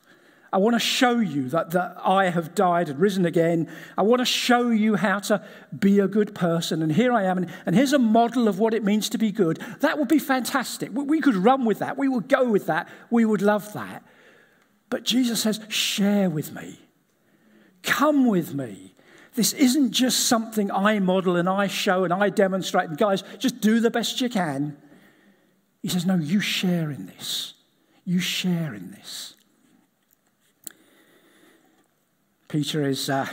I 0.53 0.57
want 0.57 0.75
to 0.75 0.79
show 0.79 1.19
you 1.19 1.49
that, 1.49 1.71
that 1.71 1.97
I 2.01 2.29
have 2.29 2.55
died 2.55 2.87
and 2.87 2.97
risen 2.97 3.25
again. 3.25 3.69
I 3.97 4.03
want 4.03 4.19
to 4.19 4.25
show 4.25 4.69
you 4.69 4.95
how 4.95 5.19
to 5.19 5.45
be 5.77 5.99
a 5.99 6.07
good 6.07 6.33
person. 6.33 6.81
And 6.81 6.93
here 6.93 7.11
I 7.11 7.23
am. 7.23 7.39
And, 7.39 7.49
and 7.65 7.75
here's 7.75 7.91
a 7.91 7.99
model 7.99 8.47
of 8.47 8.57
what 8.57 8.73
it 8.73 8.81
means 8.81 9.09
to 9.09 9.17
be 9.17 9.31
good. 9.31 9.61
That 9.81 9.97
would 9.99 10.07
be 10.07 10.19
fantastic. 10.19 10.91
We, 10.93 11.03
we 11.03 11.19
could 11.19 11.35
run 11.35 11.65
with 11.65 11.79
that. 11.79 11.97
We 11.97 12.07
would 12.07 12.29
go 12.29 12.49
with 12.49 12.67
that. 12.67 12.87
We 13.09 13.25
would 13.25 13.41
love 13.41 13.73
that. 13.73 14.01
But 14.89 15.03
Jesus 15.03 15.41
says, 15.41 15.59
share 15.67 16.29
with 16.29 16.53
me. 16.53 16.79
Come 17.81 18.25
with 18.25 18.53
me. 18.53 18.93
This 19.33 19.51
isn't 19.51 19.91
just 19.91 20.27
something 20.27 20.71
I 20.71 20.99
model 20.99 21.35
and 21.35 21.49
I 21.49 21.67
show 21.67 22.05
and 22.05 22.13
I 22.13 22.29
demonstrate. 22.29 22.87
And 22.87 22.97
guys, 22.97 23.23
just 23.39 23.59
do 23.59 23.81
the 23.81 23.91
best 23.91 24.21
you 24.21 24.29
can. 24.29 24.77
He 25.81 25.89
says, 25.89 26.05
no, 26.05 26.15
you 26.15 26.39
share 26.39 26.91
in 26.91 27.07
this. 27.07 27.54
You 28.05 28.19
share 28.19 28.73
in 28.73 28.91
this. 28.91 29.33
Peter 32.47 32.87
is 32.87 33.09
uh, 33.09 33.27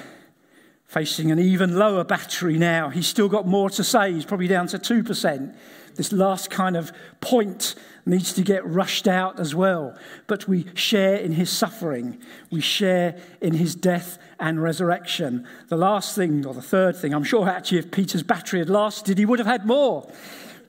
facing 0.86 1.30
an 1.30 1.38
even 1.38 1.78
lower 1.78 2.02
battery 2.04 2.58
now. 2.58 2.88
He's 2.88 3.06
still 3.06 3.28
got 3.28 3.46
more 3.46 3.68
to 3.70 3.84
say. 3.84 4.12
He's 4.12 4.24
probably 4.24 4.48
down 4.48 4.66
to 4.68 4.78
2%. 4.78 5.54
This 5.94 6.10
last 6.10 6.50
kind 6.50 6.76
of 6.76 6.90
point 7.20 7.74
needs 8.06 8.32
to 8.32 8.42
get 8.42 8.66
rushed 8.66 9.06
out 9.06 9.38
as 9.38 9.54
well. 9.54 9.96
But 10.26 10.48
we 10.48 10.66
share 10.74 11.16
in 11.16 11.32
his 11.32 11.50
suffering, 11.50 12.18
we 12.50 12.60
share 12.60 13.16
in 13.42 13.54
his 13.54 13.74
death 13.74 14.18
and 14.40 14.62
resurrection. 14.62 15.46
The 15.68 15.76
last 15.76 16.16
thing, 16.16 16.46
or 16.46 16.54
the 16.54 16.62
third 16.62 16.96
thing, 16.96 17.14
I'm 17.14 17.24
sure 17.24 17.48
actually 17.48 17.78
if 17.78 17.90
Peter's 17.90 18.22
battery 18.22 18.60
had 18.60 18.70
lasted, 18.70 19.18
he 19.18 19.26
would 19.26 19.38
have 19.38 19.46
had 19.46 19.66
more. 19.66 20.10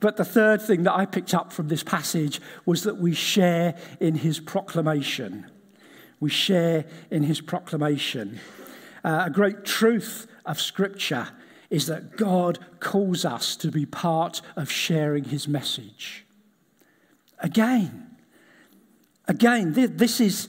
But 0.03 0.17
the 0.17 0.25
third 0.25 0.61
thing 0.61 0.83
that 0.83 0.93
I 0.93 1.07
picked 1.07 1.33
up 1.33 1.51
from 1.51 1.69
this 1.69 1.81
passage 1.81 2.39
was 2.63 2.83
that 2.83 2.97
we 2.97 3.15
share 3.15 3.75
in 3.99 4.15
his 4.15 4.39
proclamation 4.39 5.49
we 6.23 6.29
share 6.29 6.85
in 7.11 7.23
his 7.23 7.41
proclamation. 7.41 8.39
Uh, 9.03 9.23
a 9.25 9.29
great 9.29 9.65
truth 9.65 10.25
of 10.45 10.61
Scripture 10.61 11.27
is 11.69 11.87
that 11.87 12.15
God 12.15 12.59
calls 12.79 13.25
us 13.25 13.57
to 13.57 13.69
be 13.69 13.85
part 13.85 14.41
of 14.55 14.71
sharing 14.71 15.25
his 15.25 15.49
message. 15.49 16.25
Again, 17.39 18.15
again, 19.27 19.73
this 19.73 20.21
is, 20.21 20.47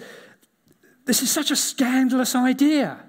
this 1.06 1.22
is 1.22 1.30
such 1.32 1.50
a 1.50 1.56
scandalous 1.56 2.36
idea. 2.36 3.04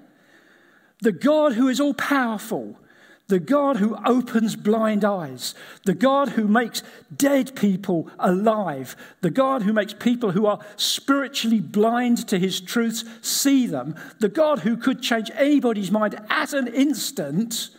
The 1.02 1.12
God 1.12 1.54
who 1.54 1.68
is 1.68 1.80
all 1.80 1.94
powerful, 1.94 2.80
the 3.28 3.40
God 3.40 3.78
who 3.78 3.98
opens 4.06 4.56
blind 4.56 5.04
eyes, 5.04 5.56
the 5.86 5.96
God 5.96 6.30
who 6.30 6.48
makes 6.48 6.84
dead 7.16 7.56
people 7.56 8.10
alive, 8.20 8.96
the 9.22 9.32
God 9.32 9.64
who 9.64 9.74
makes 9.74 9.94
people 9.94 10.32
who 10.32 10.46
are 10.46 10.60
spiritually 10.76 11.60
blind 11.60 12.28
to 12.28 12.38
his 12.38 12.62
truths 12.62 13.04
see 13.22 13.66
them, 13.66 13.96
the 14.20 14.30
God 14.30 14.60
who 14.60 14.78
could 14.78 15.02
change 15.02 15.32
anybody's 15.36 15.92
mind 15.92 16.22
at 16.30 16.54
an 16.54 16.68
instant, 16.68 17.70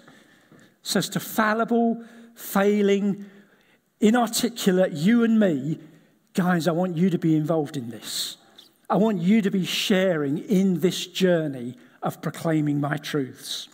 says 0.83 1.09
to 1.11 1.21
fallible, 1.21 2.05
failing, 2.35 3.25
inarticulate 4.01 4.93
you 4.93 5.23
and 5.23 5.39
me, 5.39 5.79
guys, 6.35 6.67
I 6.67 6.73
want 6.73 6.97
you 6.97 7.09
to 7.11 7.19
be 7.19 7.37
involved 7.37 7.77
in 7.77 7.91
this. 7.91 8.37
I 8.91 8.97
want 8.97 9.21
you 9.21 9.43
to 9.43 9.51
be 9.51 9.65
sharing 9.65 10.39
in 10.39 10.81
this 10.81 11.07
journey 11.07 11.77
of 12.03 12.21
proclaiming 12.21 12.81
my 12.81 12.97
truths. 12.97 13.69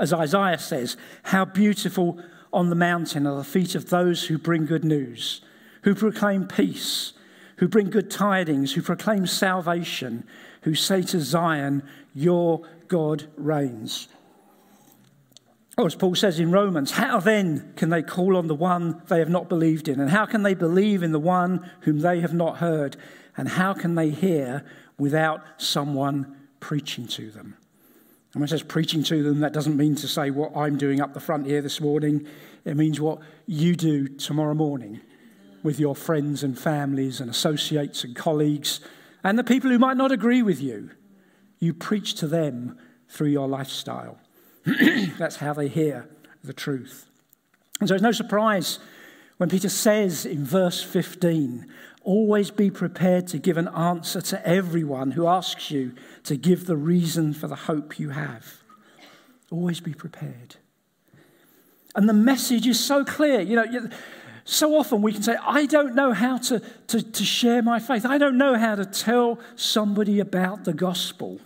As 0.00 0.14
Isaiah 0.14 0.58
says, 0.58 0.96
How 1.24 1.44
beautiful 1.44 2.18
on 2.52 2.70
the 2.70 2.74
mountain 2.74 3.26
are 3.26 3.36
the 3.36 3.44
feet 3.44 3.74
of 3.74 3.90
those 3.90 4.24
who 4.24 4.38
bring 4.38 4.64
good 4.64 4.84
news, 4.84 5.42
who 5.82 5.94
proclaim 5.94 6.46
peace, 6.46 7.12
who 7.58 7.68
bring 7.68 7.90
good 7.90 8.10
tidings, 8.10 8.72
who 8.72 8.82
proclaim 8.82 9.26
salvation, 9.26 10.24
who 10.62 10.74
say 10.74 11.02
to 11.02 11.20
Zion, 11.20 11.82
Your 12.14 12.62
God 12.88 13.26
reigns. 13.36 14.08
Or 15.76 15.86
as 15.86 15.94
Paul 15.94 16.14
says 16.14 16.40
in 16.40 16.50
Romans, 16.50 16.92
how 16.92 17.20
then 17.20 17.72
can 17.76 17.90
they 17.90 18.02
call 18.02 18.36
on 18.36 18.48
the 18.48 18.54
one 18.54 19.02
they 19.08 19.18
have 19.18 19.28
not 19.28 19.48
believed 19.48 19.86
in? 19.86 20.00
And 20.00 20.10
how 20.10 20.26
can 20.26 20.42
they 20.42 20.54
believe 20.54 21.02
in 21.02 21.12
the 21.12 21.18
one 21.18 21.70
whom 21.82 22.00
they 22.00 22.20
have 22.20 22.34
not 22.34 22.58
heard? 22.58 22.96
And 23.36 23.48
how 23.48 23.74
can 23.74 23.94
they 23.94 24.10
hear 24.10 24.64
without 24.98 25.42
someone 25.58 26.36
preaching 26.58 27.06
to 27.08 27.30
them? 27.30 27.56
And 28.32 28.40
when 28.40 28.44
it 28.44 28.50
says 28.50 28.62
preaching 28.62 29.02
to 29.04 29.22
them, 29.22 29.40
that 29.40 29.52
doesn't 29.52 29.76
mean 29.76 29.96
to 29.96 30.08
say 30.08 30.30
what 30.30 30.56
I'm 30.56 30.78
doing 30.78 31.00
up 31.00 31.14
the 31.14 31.20
front 31.20 31.46
here 31.46 31.62
this 31.62 31.80
morning. 31.80 32.26
It 32.64 32.76
means 32.76 33.00
what 33.00 33.18
you 33.46 33.74
do 33.74 34.06
tomorrow 34.08 34.54
morning 34.54 35.00
with 35.62 35.80
your 35.80 35.96
friends 35.96 36.42
and 36.42 36.58
families 36.58 37.20
and 37.20 37.28
associates 37.28 38.04
and 38.04 38.14
colleagues 38.14 38.80
and 39.22 39.38
the 39.38 39.44
people 39.44 39.70
who 39.70 39.78
might 39.78 39.96
not 39.96 40.12
agree 40.12 40.42
with 40.42 40.60
you. 40.60 40.90
You 41.58 41.74
preach 41.74 42.14
to 42.14 42.26
them 42.26 42.78
through 43.08 43.28
your 43.28 43.48
lifestyle. 43.48 44.18
That's 45.18 45.36
how 45.36 45.52
they 45.52 45.68
hear 45.68 46.08
the 46.42 46.52
truth. 46.52 47.06
And 47.80 47.88
so 47.88 47.94
it's 47.94 48.02
no 48.02 48.12
surprise 48.12 48.78
when 49.36 49.48
Peter 49.48 49.68
says 49.68 50.24
in 50.24 50.44
verse 50.44 50.82
15, 50.82 51.66
Always 52.02 52.50
be 52.50 52.70
prepared 52.70 53.26
to 53.28 53.38
give 53.38 53.56
an 53.56 53.68
answer 53.68 54.20
to 54.22 54.48
everyone 54.48 55.12
who 55.12 55.26
asks 55.26 55.70
you 55.70 55.92
to 56.24 56.36
give 56.36 56.66
the 56.66 56.76
reason 56.76 57.34
for 57.34 57.46
the 57.46 57.56
hope 57.56 57.98
you 57.98 58.10
have. 58.10 58.62
Always 59.50 59.80
be 59.80 59.92
prepared. 59.92 60.56
And 61.94 62.08
the 62.08 62.14
message 62.14 62.66
is 62.66 62.82
so 62.82 63.04
clear. 63.04 63.40
You 63.40 63.56
know, 63.56 63.88
so 64.44 64.76
often 64.76 65.02
we 65.02 65.12
can 65.12 65.22
say, 65.22 65.36
I 65.42 65.66
don't 65.66 65.94
know 65.94 66.12
how 66.12 66.38
to, 66.38 66.60
to, 66.88 67.02
to 67.02 67.24
share 67.24 67.62
my 67.62 67.78
faith. 67.78 68.06
I 68.06 68.18
don't 68.18 68.38
know 68.38 68.56
how 68.56 68.76
to 68.76 68.86
tell 68.86 69.38
somebody 69.56 70.20
about 70.20 70.64
the 70.64 70.72
gospel. 70.72 71.40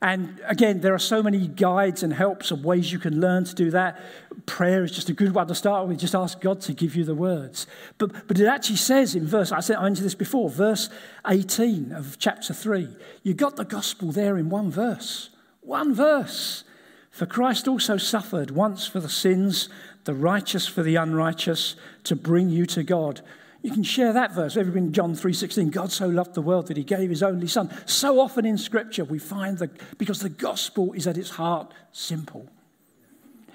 And 0.00 0.40
again, 0.46 0.80
there 0.80 0.94
are 0.94 0.98
so 0.98 1.22
many 1.22 1.48
guides 1.48 2.02
and 2.02 2.12
helps 2.12 2.50
of 2.52 2.64
ways 2.64 2.92
you 2.92 3.00
can 3.00 3.20
learn 3.20 3.44
to 3.44 3.54
do 3.54 3.70
that. 3.72 4.00
Prayer 4.46 4.84
is 4.84 4.92
just 4.92 5.08
a 5.08 5.12
good 5.12 5.34
one 5.34 5.48
to 5.48 5.54
start 5.54 5.88
with. 5.88 5.98
Just 5.98 6.14
ask 6.14 6.40
God 6.40 6.60
to 6.62 6.72
give 6.72 6.94
you 6.94 7.04
the 7.04 7.16
words. 7.16 7.66
But, 7.98 8.28
but 8.28 8.38
it 8.38 8.46
actually 8.46 8.76
says 8.76 9.16
in 9.16 9.26
verse, 9.26 9.50
I 9.50 9.60
said 9.60 9.76
I 9.76 9.82
mentioned 9.82 10.06
this 10.06 10.14
before, 10.14 10.50
verse 10.50 10.88
18 11.26 11.92
of 11.92 12.16
chapter 12.18 12.54
3, 12.54 12.88
you 13.24 13.34
got 13.34 13.56
the 13.56 13.64
gospel 13.64 14.12
there 14.12 14.38
in 14.38 14.48
one 14.50 14.70
verse. 14.70 15.30
One 15.62 15.94
verse. 15.94 16.62
For 17.10 17.26
Christ 17.26 17.66
also 17.66 17.96
suffered 17.96 18.52
once 18.52 18.86
for 18.86 19.00
the 19.00 19.08
sins, 19.08 19.68
the 20.04 20.14
righteous 20.14 20.68
for 20.68 20.84
the 20.84 20.94
unrighteous, 20.94 21.74
to 22.04 22.14
bring 22.14 22.50
you 22.50 22.64
to 22.66 22.84
God. 22.84 23.20
You 23.62 23.72
can 23.72 23.82
share 23.82 24.12
that 24.12 24.32
verse. 24.32 24.56
Ever 24.56 24.70
been 24.70 24.92
John 24.92 25.14
3:16? 25.14 25.70
God 25.70 25.90
so 25.90 26.08
loved 26.08 26.34
the 26.34 26.42
world 26.42 26.68
that 26.68 26.76
he 26.76 26.84
gave 26.84 27.10
his 27.10 27.22
only 27.22 27.48
son. 27.48 27.70
So 27.86 28.20
often 28.20 28.46
in 28.46 28.56
scripture 28.56 29.04
we 29.04 29.18
find 29.18 29.58
that 29.58 29.98
because 29.98 30.20
the 30.20 30.28
gospel 30.28 30.92
is 30.92 31.06
at 31.06 31.18
its 31.18 31.30
heart 31.30 31.72
simple. 31.92 32.48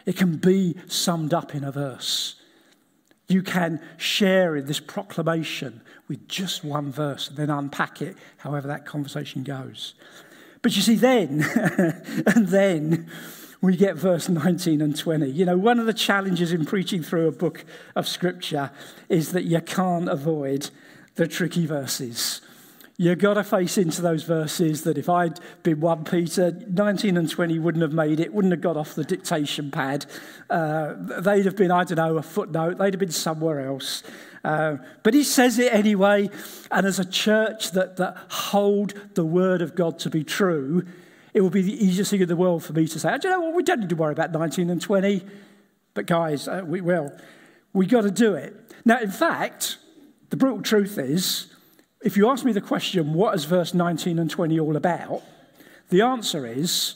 It 0.05 0.17
can 0.17 0.35
be 0.37 0.75
summed 0.87 1.33
up 1.33 1.55
in 1.55 1.63
a 1.63 1.71
verse. 1.71 2.35
You 3.29 3.41
can 3.41 3.81
share 3.97 4.57
in 4.57 4.65
this 4.65 4.81
proclamation 4.81 5.81
with 6.09 6.27
just 6.27 6.63
one 6.65 6.91
verse 6.91 7.29
and 7.29 7.37
then 7.37 7.49
unpack 7.49 8.01
it 8.01 8.17
however 8.37 8.67
that 8.67 8.85
conversation 8.85 9.43
goes. 9.43 9.93
But 10.61 10.75
you 10.75 10.81
see, 10.81 10.95
then, 10.95 11.45
and 12.27 12.47
then 12.47 13.09
we 13.63 13.78
get 13.78 13.95
verse 13.95 14.28
19 14.28 14.82
and 14.82 14.93
20. 14.93 15.26
You 15.30 15.45
know, 15.45 15.58
one 15.58 15.80
of 15.80 15.86
the 15.86 15.93
challenges 15.93 16.52
in 16.52 16.65
preaching 16.65 17.02
through 17.02 17.30
a 17.30 17.32
book 17.32 17.63
of 17.95 18.10
scripture 18.10 18.71
is 19.08 19.32
that 19.32 19.45
you 19.45 19.62
can't 19.62 20.10
avoid 20.10 20.69
the 21.15 21.28
tricky 21.28 21.65
verses. 21.65 22.41
You've 22.97 23.19
got 23.19 23.36
to 23.36 23.43
face 23.43 23.78
into 23.78 24.02
those 24.02 24.23
verses 24.23 24.84
that 24.84 24.97
if 24.97 25.08
I'd 25.08 25.39
been 25.63 25.80
1 25.80 26.04
Peter, 26.04 26.52
19 26.67 27.15
and 27.15 27.30
20 27.30 27.58
wouldn't 27.60 27.82
have 27.82 27.93
made 27.93 28.19
it, 28.19 28.34
wouldn't 28.34 28.52
have 28.52 28.60
got 28.60 28.76
off 28.76 28.95
the 28.95 29.06
dictation 29.06 29.71
pad. 29.71 30.08
Uh, 30.49 30.95
they'd 31.21 31.45
have 31.45 31.56
been, 31.56 31.71
I 31.71 31.86
don't 31.86 31.95
know, 31.95 32.17
a 32.17 32.21
footnote, 32.21 32.80
they'd 32.80 32.93
have 32.93 32.99
been 32.99 33.12
somewhere 33.12 33.65
else. 33.65 34.04
Uh, 34.43 34.76
but 35.04 35.13
he 35.13 35.23
says 35.23 35.58
it 35.58 35.73
anyway, 35.73 36.30
and 36.69 36.86
as 36.86 36.99
a 36.99 37.06
church 37.06 37.71
that, 37.71 37.95
that 37.95 38.17
hold 38.28 38.93
the 39.13 39.23
word 39.26 39.62
of 39.62 39.73
God 39.73 39.99
to 39.99 40.10
be 40.10 40.26
true, 40.26 40.86
it 41.33 41.41
would 41.41 41.53
be 41.53 41.61
the 41.61 41.83
easiest 41.83 42.11
thing 42.11 42.21
in 42.21 42.27
the 42.27 42.35
world 42.35 42.63
for 42.63 42.73
me 42.73 42.87
to 42.87 42.99
say, 42.99 43.17
do 43.17 43.27
you 43.27 43.33
know 43.33 43.41
what, 43.41 43.55
we 43.55 43.63
don't 43.63 43.79
need 43.79 43.89
to 43.89 43.95
worry 43.95 44.13
about 44.13 44.31
19 44.31 44.69
and 44.69 44.81
20. 44.81 45.25
But 45.93 46.05
guys, 46.05 46.47
uh, 46.47 46.61
we 46.65 46.81
will. 46.81 47.11
We've 47.73 47.89
got 47.89 48.01
to 48.01 48.11
do 48.11 48.35
it. 48.35 48.55
Now, 48.85 48.99
in 48.99 49.09
fact, 49.09 49.77
the 50.29 50.37
brutal 50.37 50.61
truth 50.61 50.97
is, 50.97 51.47
if 52.03 52.17
you 52.17 52.29
ask 52.29 52.45
me 52.45 52.51
the 52.51 52.61
question, 52.61 53.13
what 53.13 53.33
is 53.33 53.45
verse 53.45 53.73
19 53.73 54.19
and 54.19 54.29
20 54.29 54.59
all 54.59 54.75
about? 54.75 55.23
The 55.89 56.01
answer 56.01 56.45
is, 56.45 56.95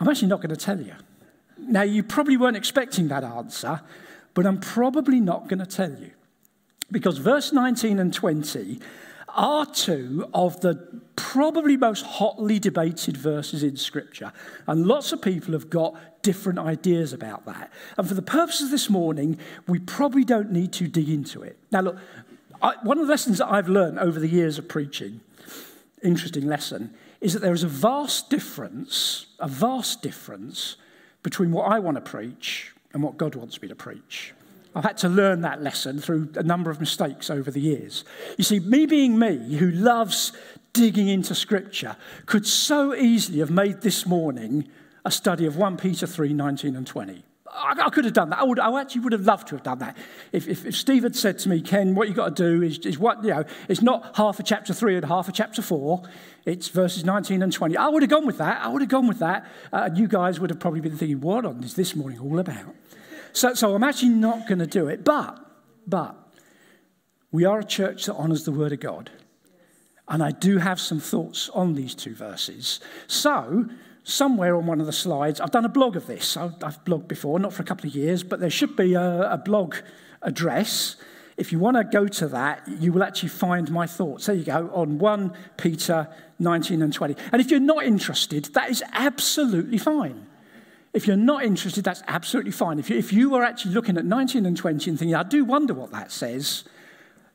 I'm 0.00 0.08
actually 0.08 0.28
not 0.28 0.40
going 0.40 0.54
to 0.54 0.56
tell 0.56 0.80
you. 0.80 0.94
Now, 1.58 1.82
you 1.82 2.02
probably 2.02 2.36
weren't 2.36 2.56
expecting 2.56 3.08
that 3.08 3.24
answer, 3.24 3.80
but 4.34 4.46
I'm 4.46 4.60
probably 4.60 5.20
not 5.20 5.48
going 5.48 5.58
to 5.58 5.66
tell 5.66 5.90
you. 5.90 6.10
Because 6.90 7.18
verse 7.18 7.52
19 7.52 7.98
and 7.98 8.12
20 8.12 8.80
are 9.36 9.66
two 9.66 10.28
of 10.34 10.60
the 10.60 11.00
probably 11.14 11.76
most 11.76 12.04
hotly 12.04 12.58
debated 12.58 13.16
verses 13.16 13.62
in 13.62 13.76
Scripture. 13.76 14.32
And 14.66 14.86
lots 14.86 15.12
of 15.12 15.22
people 15.22 15.52
have 15.52 15.70
got 15.70 15.94
different 16.22 16.58
ideas 16.58 17.12
about 17.12 17.44
that. 17.46 17.70
And 17.96 18.08
for 18.08 18.14
the 18.14 18.22
purposes 18.22 18.66
of 18.66 18.70
this 18.70 18.90
morning, 18.90 19.38
we 19.68 19.78
probably 19.78 20.24
don't 20.24 20.50
need 20.50 20.72
to 20.74 20.88
dig 20.88 21.08
into 21.08 21.42
it. 21.42 21.58
Now, 21.70 21.80
look, 21.80 21.98
I, 22.62 22.74
one 22.82 22.98
of 22.98 23.06
the 23.06 23.10
lessons 23.10 23.38
that 23.38 23.50
I've 23.50 23.68
learned 23.68 23.98
over 23.98 24.18
the 24.18 24.28
years 24.28 24.58
of 24.58 24.68
preaching, 24.68 25.20
interesting 26.02 26.46
lesson, 26.46 26.94
is 27.20 27.32
that 27.32 27.40
there 27.40 27.52
is 27.52 27.62
a 27.62 27.68
vast 27.68 28.30
difference, 28.30 29.26
a 29.38 29.48
vast 29.48 30.02
difference 30.02 30.76
between 31.22 31.50
what 31.52 31.70
I 31.70 31.78
want 31.78 31.96
to 31.96 32.00
preach 32.00 32.72
and 32.92 33.02
what 33.02 33.16
God 33.16 33.34
wants 33.34 33.60
me 33.60 33.68
to 33.68 33.74
preach. 33.74 34.32
I've 34.76 34.84
had 34.84 34.98
to 34.98 35.08
learn 35.08 35.40
that 35.40 35.62
lesson 35.62 36.00
through 36.00 36.28
a 36.34 36.42
number 36.42 36.70
of 36.70 36.80
mistakes 36.80 37.30
over 37.30 37.50
the 37.50 37.60
years. 37.60 38.04
You 38.36 38.44
see, 38.44 38.60
me 38.60 38.84
being 38.84 39.18
me, 39.18 39.56
who 39.56 39.70
loves 39.70 40.34
digging 40.74 41.08
into 41.08 41.34
Scripture, 41.34 41.96
could 42.26 42.46
so 42.46 42.94
easily 42.94 43.38
have 43.38 43.50
made 43.50 43.80
this 43.80 44.04
morning 44.04 44.68
a 45.06 45.10
study 45.10 45.46
of 45.46 45.56
1 45.56 45.78
Peter 45.78 46.06
3 46.06 46.34
19 46.34 46.76
and 46.76 46.86
20. 46.86 47.24
I, 47.58 47.88
could 47.88 48.04
have 48.04 48.12
done 48.12 48.28
that. 48.28 48.38
I, 48.38 48.44
would, 48.44 48.58
I 48.58 48.78
actually 48.78 49.00
would 49.00 49.14
have 49.14 49.24
loved 49.24 49.48
to 49.48 49.54
have 49.54 49.62
done 49.62 49.78
that. 49.78 49.96
If, 50.30 50.46
if, 50.46 50.66
if 50.66 50.76
Steve 50.76 51.04
had 51.04 51.16
said 51.16 51.38
to 51.38 51.48
me, 51.48 51.62
Ken, 51.62 51.94
what 51.94 52.06
you've 52.06 52.16
got 52.16 52.36
to 52.36 52.42
do 52.58 52.62
is, 52.62 52.78
is 52.80 52.98
what, 52.98 53.24
you 53.24 53.30
know, 53.30 53.44
it's 53.68 53.80
not 53.80 54.14
half 54.16 54.38
a 54.38 54.42
chapter 54.42 54.74
3 54.74 54.96
and 54.96 55.06
half 55.06 55.26
a 55.26 55.32
chapter 55.32 55.62
4, 55.62 56.02
it's 56.44 56.68
verses 56.68 57.02
19 57.02 57.42
and 57.42 57.50
20. 57.50 57.78
I 57.78 57.88
would 57.88 58.02
have 58.02 58.10
gone 58.10 58.26
with 58.26 58.36
that. 58.36 58.62
I 58.62 58.68
would 58.68 58.82
have 58.82 58.90
gone 58.90 59.06
with 59.06 59.20
that. 59.20 59.46
Uh, 59.72 59.84
and 59.84 59.96
you 59.96 60.06
guys 60.06 60.38
would 60.38 60.50
have 60.50 60.60
probably 60.60 60.80
been 60.80 60.98
thinking, 60.98 61.22
what 61.22 61.46
on 61.46 61.64
is 61.64 61.72
this 61.72 61.96
morning 61.96 62.18
all 62.18 62.38
about? 62.38 62.74
So, 63.36 63.52
so 63.52 63.74
I'm 63.74 63.84
actually 63.84 64.08
not 64.08 64.48
going 64.48 64.60
to 64.60 64.66
do 64.66 64.88
it. 64.88 65.04
But, 65.04 65.38
but, 65.86 66.16
we 67.30 67.44
are 67.44 67.58
a 67.58 67.64
church 67.64 68.06
that 68.06 68.14
honours 68.14 68.46
the 68.46 68.50
Word 68.50 68.72
of 68.72 68.80
God. 68.80 69.10
And 70.08 70.22
I 70.22 70.30
do 70.30 70.56
have 70.56 70.80
some 70.80 71.00
thoughts 71.00 71.50
on 71.50 71.74
these 71.74 71.94
two 71.94 72.14
verses. 72.14 72.80
So, 73.08 73.66
somewhere 74.04 74.56
on 74.56 74.64
one 74.64 74.80
of 74.80 74.86
the 74.86 74.92
slides, 74.92 75.38
I've 75.38 75.50
done 75.50 75.66
a 75.66 75.68
blog 75.68 75.96
of 75.96 76.06
this. 76.06 76.34
I've, 76.38 76.54
I've 76.64 76.82
blogged 76.86 77.08
before, 77.08 77.38
not 77.38 77.52
for 77.52 77.60
a 77.60 77.66
couple 77.66 77.86
of 77.86 77.94
years, 77.94 78.22
but 78.22 78.40
there 78.40 78.48
should 78.48 78.74
be 78.74 78.94
a, 78.94 79.30
a 79.30 79.36
blog 79.36 79.74
address. 80.22 80.96
If 81.36 81.52
you 81.52 81.58
want 81.58 81.76
to 81.76 81.84
go 81.84 82.08
to 82.08 82.28
that, 82.28 82.66
you 82.66 82.90
will 82.90 83.02
actually 83.02 83.28
find 83.28 83.70
my 83.70 83.86
thoughts. 83.86 84.26
There 84.26 84.34
you 84.34 84.44
go, 84.44 84.70
on 84.72 84.96
1 84.96 85.32
Peter 85.58 86.08
19 86.38 86.80
and 86.80 86.90
20. 86.90 87.16
And 87.32 87.42
if 87.42 87.50
you're 87.50 87.60
not 87.60 87.84
interested, 87.84 88.46
that 88.54 88.70
is 88.70 88.82
absolutely 88.94 89.76
fine. 89.76 90.26
If 90.96 91.06
you're 91.06 91.14
not 91.14 91.44
interested, 91.44 91.84
that's 91.84 92.02
absolutely 92.08 92.52
fine. 92.52 92.78
If 92.78 92.88
you, 92.88 92.96
if 92.96 93.12
you 93.12 93.28
were 93.28 93.44
actually 93.44 93.74
looking 93.74 93.98
at 93.98 94.06
19 94.06 94.46
and 94.46 94.56
20 94.56 94.88
and 94.88 94.98
thinking, 94.98 95.14
I 95.14 95.24
do 95.24 95.44
wonder 95.44 95.74
what 95.74 95.90
that 95.90 96.10
says, 96.10 96.64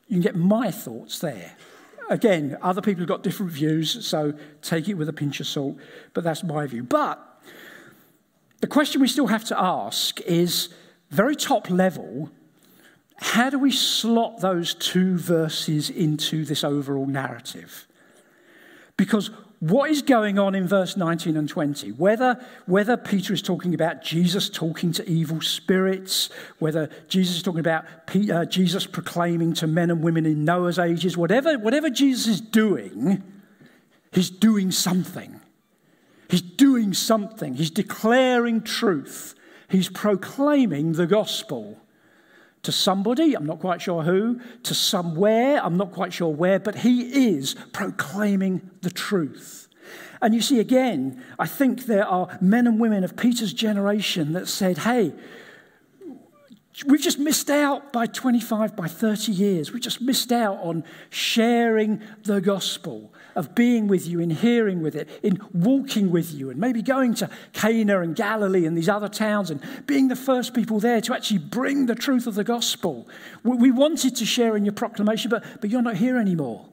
you 0.07 0.15
can 0.15 0.21
get 0.23 0.35
my 0.35 0.71
thoughts 0.71 1.19
there. 1.19 1.51
Again, 2.09 2.57
other 2.63 2.81
people 2.81 3.01
have 3.01 3.07
got 3.07 3.21
different 3.21 3.51
views, 3.51 4.03
so 4.03 4.33
take 4.63 4.89
it 4.89 4.95
with 4.95 5.09
a 5.09 5.13
pinch 5.13 5.39
of 5.39 5.45
salt, 5.45 5.77
but 6.15 6.23
that's 6.23 6.43
my 6.43 6.65
view. 6.65 6.81
But 6.81 7.19
the 8.61 8.67
question 8.67 8.99
we 8.99 9.07
still 9.07 9.27
have 9.27 9.43
to 9.45 9.59
ask 9.59 10.19
is 10.21 10.69
very 11.11 11.35
top 11.35 11.69
level 11.69 12.31
how 13.17 13.51
do 13.51 13.59
we 13.59 13.71
slot 13.71 14.39
those 14.39 14.73
two 14.73 15.19
verses 15.19 15.91
into 15.91 16.45
this 16.45 16.63
overall 16.63 17.05
narrative? 17.05 17.85
Because 18.97 19.29
what 19.61 19.91
is 19.91 20.01
going 20.01 20.39
on 20.39 20.55
in 20.55 20.67
verse 20.67 20.97
19 20.97 21.37
and 21.37 21.47
20? 21.47 21.91
Whether, 21.91 22.43
whether 22.65 22.97
Peter 22.97 23.31
is 23.31 23.43
talking 23.43 23.75
about 23.75 24.01
Jesus 24.01 24.49
talking 24.49 24.91
to 24.93 25.07
evil 25.07 25.39
spirits, 25.39 26.31
whether 26.57 26.89
Jesus 27.07 27.37
is 27.37 27.43
talking 27.43 27.59
about 27.59 27.85
uh, 28.31 28.45
Jesus 28.45 28.87
proclaiming 28.87 29.53
to 29.53 29.67
men 29.67 29.91
and 29.91 30.01
women 30.01 30.25
in 30.25 30.43
Noah's 30.43 30.79
ages, 30.79 31.15
whatever, 31.15 31.59
whatever 31.59 31.91
Jesus 31.91 32.25
is 32.25 32.41
doing, 32.41 33.21
he's 34.11 34.31
doing 34.31 34.71
something. 34.71 35.39
He's 36.27 36.41
doing 36.41 36.91
something. 36.95 37.53
He's 37.53 37.69
declaring 37.69 38.61
truth. 38.61 39.35
He's 39.69 39.89
proclaiming 39.89 40.93
the 40.93 41.05
gospel 41.05 41.77
to 42.63 42.71
somebody, 42.71 43.35
I'm 43.35 43.45
not 43.45 43.59
quite 43.59 43.81
sure 43.81 44.03
who, 44.03 44.39
to 44.63 44.73
somewhere, 44.73 45.59
I'm 45.63 45.77
not 45.77 45.91
quite 45.91 46.13
sure 46.13 46.29
where, 46.29 46.59
but 46.59 46.75
he 46.75 47.35
is 47.35 47.55
proclaiming 47.73 48.69
the 48.81 48.91
truth. 48.91 49.67
And 50.21 50.35
you 50.35 50.41
see, 50.41 50.59
again, 50.59 51.23
I 51.39 51.47
think 51.47 51.85
there 51.85 52.05
are 52.05 52.37
men 52.39 52.67
and 52.67 52.79
women 52.79 53.03
of 53.03 53.17
Peter's 53.17 53.53
generation 53.53 54.33
that 54.33 54.47
said, 54.47 54.79
hey, 54.79 55.13
We've 56.85 57.01
just 57.01 57.19
missed 57.19 57.49
out 57.49 57.91
by 57.91 58.05
25, 58.05 58.75
by 58.75 58.87
30 58.87 59.31
years. 59.31 59.73
We 59.73 59.79
just 59.79 60.01
missed 60.01 60.31
out 60.31 60.57
on 60.61 60.83
sharing 61.09 62.01
the 62.23 62.39
gospel, 62.39 63.13
of 63.35 63.55
being 63.55 63.87
with 63.87 64.07
you, 64.07 64.19
in 64.19 64.29
hearing 64.29 64.81
with 64.81 64.95
it, 64.95 65.09
in 65.23 65.39
walking 65.53 66.11
with 66.11 66.33
you, 66.33 66.49
and 66.49 66.59
maybe 66.59 66.81
going 66.81 67.13
to 67.15 67.29
Cana 67.53 68.01
and 68.01 68.15
Galilee 68.15 68.65
and 68.65 68.77
these 68.77 68.89
other 68.89 69.09
towns 69.09 69.49
and 69.49 69.61
being 69.85 70.07
the 70.07 70.15
first 70.15 70.53
people 70.53 70.79
there 70.79 71.01
to 71.01 71.13
actually 71.13 71.39
bring 71.39 71.85
the 71.85 71.95
truth 71.95 72.27
of 72.27 72.35
the 72.35 72.43
gospel. 72.43 73.07
We 73.43 73.71
wanted 73.71 74.15
to 74.17 74.25
share 74.25 74.55
in 74.55 74.65
your 74.65 74.73
proclamation, 74.73 75.29
but, 75.29 75.43
but 75.61 75.69
you're 75.69 75.81
not 75.81 75.97
here 75.97 76.17
anymore. 76.17 76.69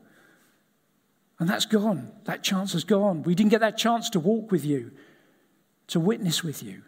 And 1.38 1.48
that's 1.48 1.66
gone. 1.66 2.10
That 2.24 2.42
chance 2.42 2.72
has 2.72 2.84
gone. 2.84 3.22
We 3.22 3.34
didn't 3.34 3.50
get 3.50 3.60
that 3.60 3.78
chance 3.78 4.10
to 4.10 4.20
walk 4.20 4.50
with 4.50 4.64
you, 4.64 4.90
to 5.88 6.00
witness 6.00 6.42
with 6.42 6.62
you. 6.62 6.82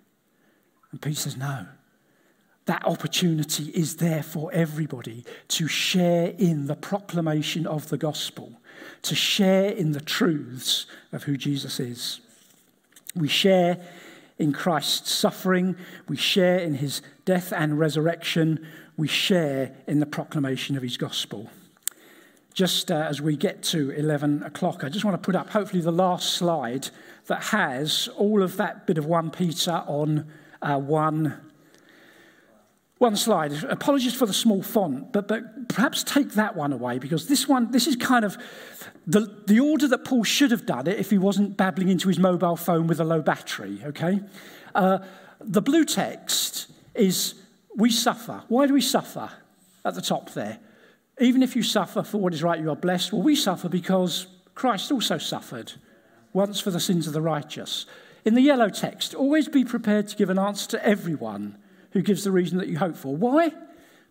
And 0.91 1.01
Peter 1.01 1.21
says, 1.21 1.37
No 1.37 1.67
that 2.71 2.87
opportunity 2.87 3.65
is 3.71 3.97
there 3.97 4.23
for 4.23 4.49
everybody 4.53 5.25
to 5.49 5.67
share 5.67 6.29
in 6.39 6.69
the 6.69 6.77
proclamation 6.77 7.67
of 7.67 7.89
the 7.89 7.99
gospel, 7.99 8.60
to 9.03 9.15
share 9.15 9.71
in 9.71 9.93
the 9.93 10.01
truths 10.01 10.87
of 11.13 11.25
who 11.25 11.37
Jesus 11.37 11.81
is. 11.81 12.21
We 13.15 13.29
share 13.29 13.79
in 14.39 14.53
Christ's 14.53 15.13
suffering, 15.13 15.77
we 16.09 16.17
share 16.17 16.59
in 16.59 16.75
his 16.75 17.03
death 17.25 17.53
and 17.53 17.79
resurrection, 17.79 18.67
we 18.97 19.09
share 19.09 19.73
in 19.87 20.01
the 20.01 20.07
proclamation 20.07 20.77
of 20.77 20.83
his 20.83 20.97
gospel. 20.97 21.51
Just 22.55 22.91
uh, 22.91 23.07
as 23.09 23.21
we 23.21 23.37
get 23.37 23.63
to 23.65 23.91
11 23.91 24.43
o'clock, 24.43 24.83
I 24.83 24.89
just 24.89 25.05
want 25.05 25.21
to 25.21 25.25
put 25.25 25.37
up 25.37 25.51
hopefully 25.51 25.83
the 25.83 25.93
last 25.93 26.31
slide 26.35 26.89
that 27.27 27.45
has 27.45 28.09
all 28.17 28.43
of 28.43 28.57
that 28.57 28.87
bit 28.87 28.99
of 28.99 29.07
1 29.07 29.31
Peter 29.31 29.85
on 29.87 30.27
uh, 30.63 30.79
1 30.79 31.50
one 33.01 33.17
slide. 33.17 33.65
Apologies 33.65 34.15
for 34.15 34.27
the 34.27 34.33
small 34.35 34.63
font, 34.63 35.11
but, 35.11 35.27
but 35.27 35.71
perhaps 35.71 36.05
take 36.05 36.33
that 36.33 36.55
one 36.55 36.71
away 36.71 36.99
because 36.99 37.29
this 37.29 37.49
one, 37.49 37.71
this 37.71 37.87
is 37.87 37.97
kind 37.97 38.27
of 38.27 38.37
the, 39.07 39.43
the 39.47 39.59
order 39.59 39.89
that 39.89 40.05
Paul 40.05 40.23
should 40.23 40.51
have 40.51 40.67
done 40.67 40.87
it 40.87 40.99
if 40.99 41.09
he 41.09 41.17
wasn't 41.17 41.57
babbling 41.57 41.89
into 41.89 42.09
his 42.09 42.19
mobile 42.19 42.57
phone 42.57 42.87
with 42.87 43.01
a 43.01 43.05
low 43.05 43.23
battery, 43.23 43.81
okay? 43.87 44.21
Uh, 44.75 44.99
the 45.41 45.63
blue 45.63 45.87
text 45.87 46.71
is 46.95 47.37
we 47.75 47.91
suffer. 47.91 48.43
Why 48.49 48.67
do 48.67 48.75
we 48.75 48.83
suffer? 48.83 49.31
At 49.83 49.95
the 49.95 50.03
top 50.03 50.35
there. 50.35 50.59
Even 51.19 51.43
if 51.43 51.57
you 51.57 51.63
suffer 51.63 52.03
for 52.03 52.19
what 52.19 52.35
is 52.35 52.43
right, 52.43 52.61
you 52.61 52.69
are 52.69 52.77
blessed. 52.77 53.15
Well, 53.15 53.23
we 53.23 53.35
suffer 53.35 53.71
because 53.71 54.27
Christ 54.55 54.93
also 54.93 55.17
suffered 55.17 55.73
once 56.35 56.61
for 56.61 56.71
the 56.71 56.79
sins 56.79 57.07
of 57.07 57.15
the 57.15 57.23
righteous. 57.23 57.87
In 58.27 58.35
the 58.35 58.43
yellow 58.43 58.69
text, 58.69 59.15
always 59.15 59.49
be 59.49 59.65
prepared 59.65 60.07
to 60.09 60.17
give 60.17 60.29
an 60.29 60.39
answer 60.39 60.69
to 60.73 60.87
everyone 60.87 61.57
who 61.93 62.03
gives 62.03 62.25
the 62.25 62.33
reason 62.33 62.59
that 62.59 62.69
you 62.69 62.79
hope 62.79 62.97
for. 62.97 63.15
Why? 63.17 63.53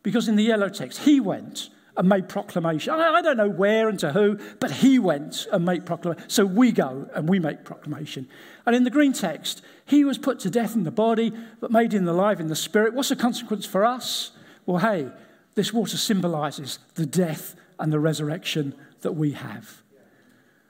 Because 0.03 0.27
in 0.27 0.35
the 0.35 0.43
yellow 0.43 0.69
text, 0.69 0.99
he 0.99 1.19
went 1.19 1.69
and 1.97 2.07
made 2.07 2.29
proclamation. 2.29 2.93
I 2.93 3.21
don't 3.21 3.35
know 3.35 3.49
where 3.49 3.89
and 3.89 3.99
to 3.99 4.13
who, 4.13 4.39
but 4.59 4.71
he 4.71 4.99
went 4.99 5.47
and 5.51 5.65
made 5.65 5.85
proclamation. 5.85 6.29
So 6.29 6.45
we 6.45 6.71
go 6.71 7.09
and 7.13 7.27
we 7.27 7.39
make 7.39 7.65
proclamation. 7.65 8.27
And 8.65 8.75
in 8.75 8.85
the 8.85 8.89
green 8.89 9.11
text, 9.11 9.61
he 9.85 10.05
was 10.05 10.17
put 10.17 10.39
to 10.41 10.49
death 10.49 10.75
in 10.75 10.83
the 10.83 10.91
body, 10.91 11.33
but 11.59 11.71
made 11.71 11.93
in 11.93 12.05
the 12.05 12.13
alive 12.13 12.39
in 12.39 12.47
the 12.47 12.55
spirit. 12.55 12.93
What's 12.93 13.09
the 13.09 13.17
consequence 13.17 13.65
for 13.65 13.83
us? 13.83 14.31
Well, 14.65 14.77
hey, 14.77 15.09
this 15.55 15.73
water 15.73 15.97
symbolizes 15.97 16.79
the 16.95 17.05
death 17.05 17.55
and 17.79 17.91
the 17.91 17.99
resurrection 17.99 18.75
that 19.01 19.13
we 19.13 19.33
have. 19.33 19.81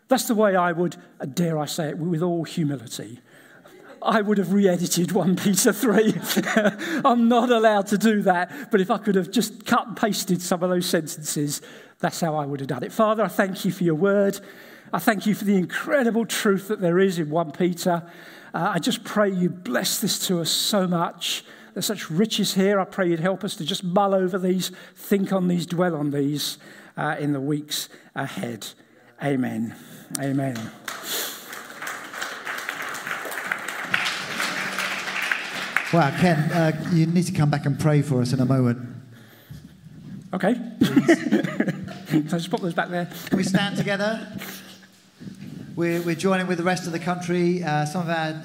That's 0.08 0.28
the 0.28 0.36
way 0.36 0.56
I 0.56 0.72
would, 0.72 0.96
uh, 1.20 1.26
dare 1.26 1.60
I 1.60 1.66
say 1.66 1.90
it, 1.90 1.98
with 2.00 2.24
all 2.24 2.44
humility, 2.44 3.20
I 4.02 4.22
would 4.22 4.38
have 4.38 4.54
re 4.54 4.68
edited 4.68 5.12
1 5.12 5.36
Peter 5.36 5.74
3. 5.74 6.14
I'm 7.06 7.28
not 7.28 7.50
allowed 7.50 7.88
to 7.88 7.98
do 7.98 8.22
that, 8.24 8.72
but 8.72 8.82
if 8.82 8.92
I 8.92 8.98
could 8.98 9.16
have 9.16 9.32
just 9.32 9.66
cut 9.66 9.88
and 9.88 9.98
pasted 9.98 10.42
some 10.42 10.64
of 10.64 10.70
those 10.70 10.86
sentences, 10.86 11.62
that's 12.00 12.22
how 12.22 12.36
I 12.36 12.46
would 12.46 12.60
have 12.60 12.70
done 12.70 12.84
it. 12.84 12.92
Father, 12.92 13.24
I 13.24 13.28
thank 13.28 13.66
you 13.66 13.72
for 13.72 13.84
your 13.84 13.96
word. 13.96 14.40
I 14.92 15.00
thank 15.00 15.26
you 15.26 15.36
for 15.36 15.46
the 15.46 15.56
incredible 15.56 16.26
truth 16.26 16.68
that 16.70 16.80
there 16.82 17.00
is 17.00 17.20
in 17.20 17.30
1 17.30 17.52
Peter. 17.52 18.04
Uh, 18.54 18.72
I 18.76 18.80
just 18.80 19.04
pray 19.04 19.30
you 19.30 19.50
bless 19.50 20.00
this 20.00 20.26
to 20.28 20.42
us 20.42 20.50
so 20.50 20.88
much. 20.88 21.44
There's 21.74 21.86
such 21.86 22.10
riches 22.10 22.56
here. 22.56 22.80
I 22.80 22.86
pray 22.86 23.10
you'd 23.10 23.20
help 23.20 23.44
us 23.44 23.56
to 23.58 23.66
just 23.66 23.84
mull 23.84 24.16
over 24.16 24.40
these, 24.40 24.72
think 24.96 25.32
on 25.32 25.48
these, 25.48 25.66
dwell 25.66 25.96
on 25.96 26.12
these 26.12 26.58
uh, 26.98 27.16
in 27.20 27.34
the 27.34 27.42
weeks 27.42 27.90
ahead. 28.16 28.68
Amen. 29.24 29.76
Amen. 30.20 30.72
Wow, 35.92 36.16
Ken, 36.20 36.38
uh, 36.52 36.90
you 36.94 37.08
need 37.08 37.26
to 37.26 37.32
come 37.32 37.50
back 37.50 37.66
and 37.66 37.80
pray 37.80 38.04
for 38.04 38.22
us 38.22 38.32
in 38.32 38.40
a 38.40 38.46
moment. 38.46 38.78
Okay. 40.32 40.54
so 40.84 42.38
just 42.38 42.52
put 42.52 42.62
those 42.62 42.76
back 42.76 42.90
there. 42.90 43.10
Can 43.30 43.38
we 43.38 43.44
stand 43.44 43.76
together? 43.76 44.32
We're, 45.76 46.00
we're 46.04 46.14
joining 46.14 46.46
with 46.46 46.60
the 46.60 46.64
rest 46.64 46.86
of 46.86 46.92
the 46.92 47.00
country. 47.00 47.64
Uh, 47.64 47.86
some 47.86 48.04
of 48.04 48.10
our 48.10 48.40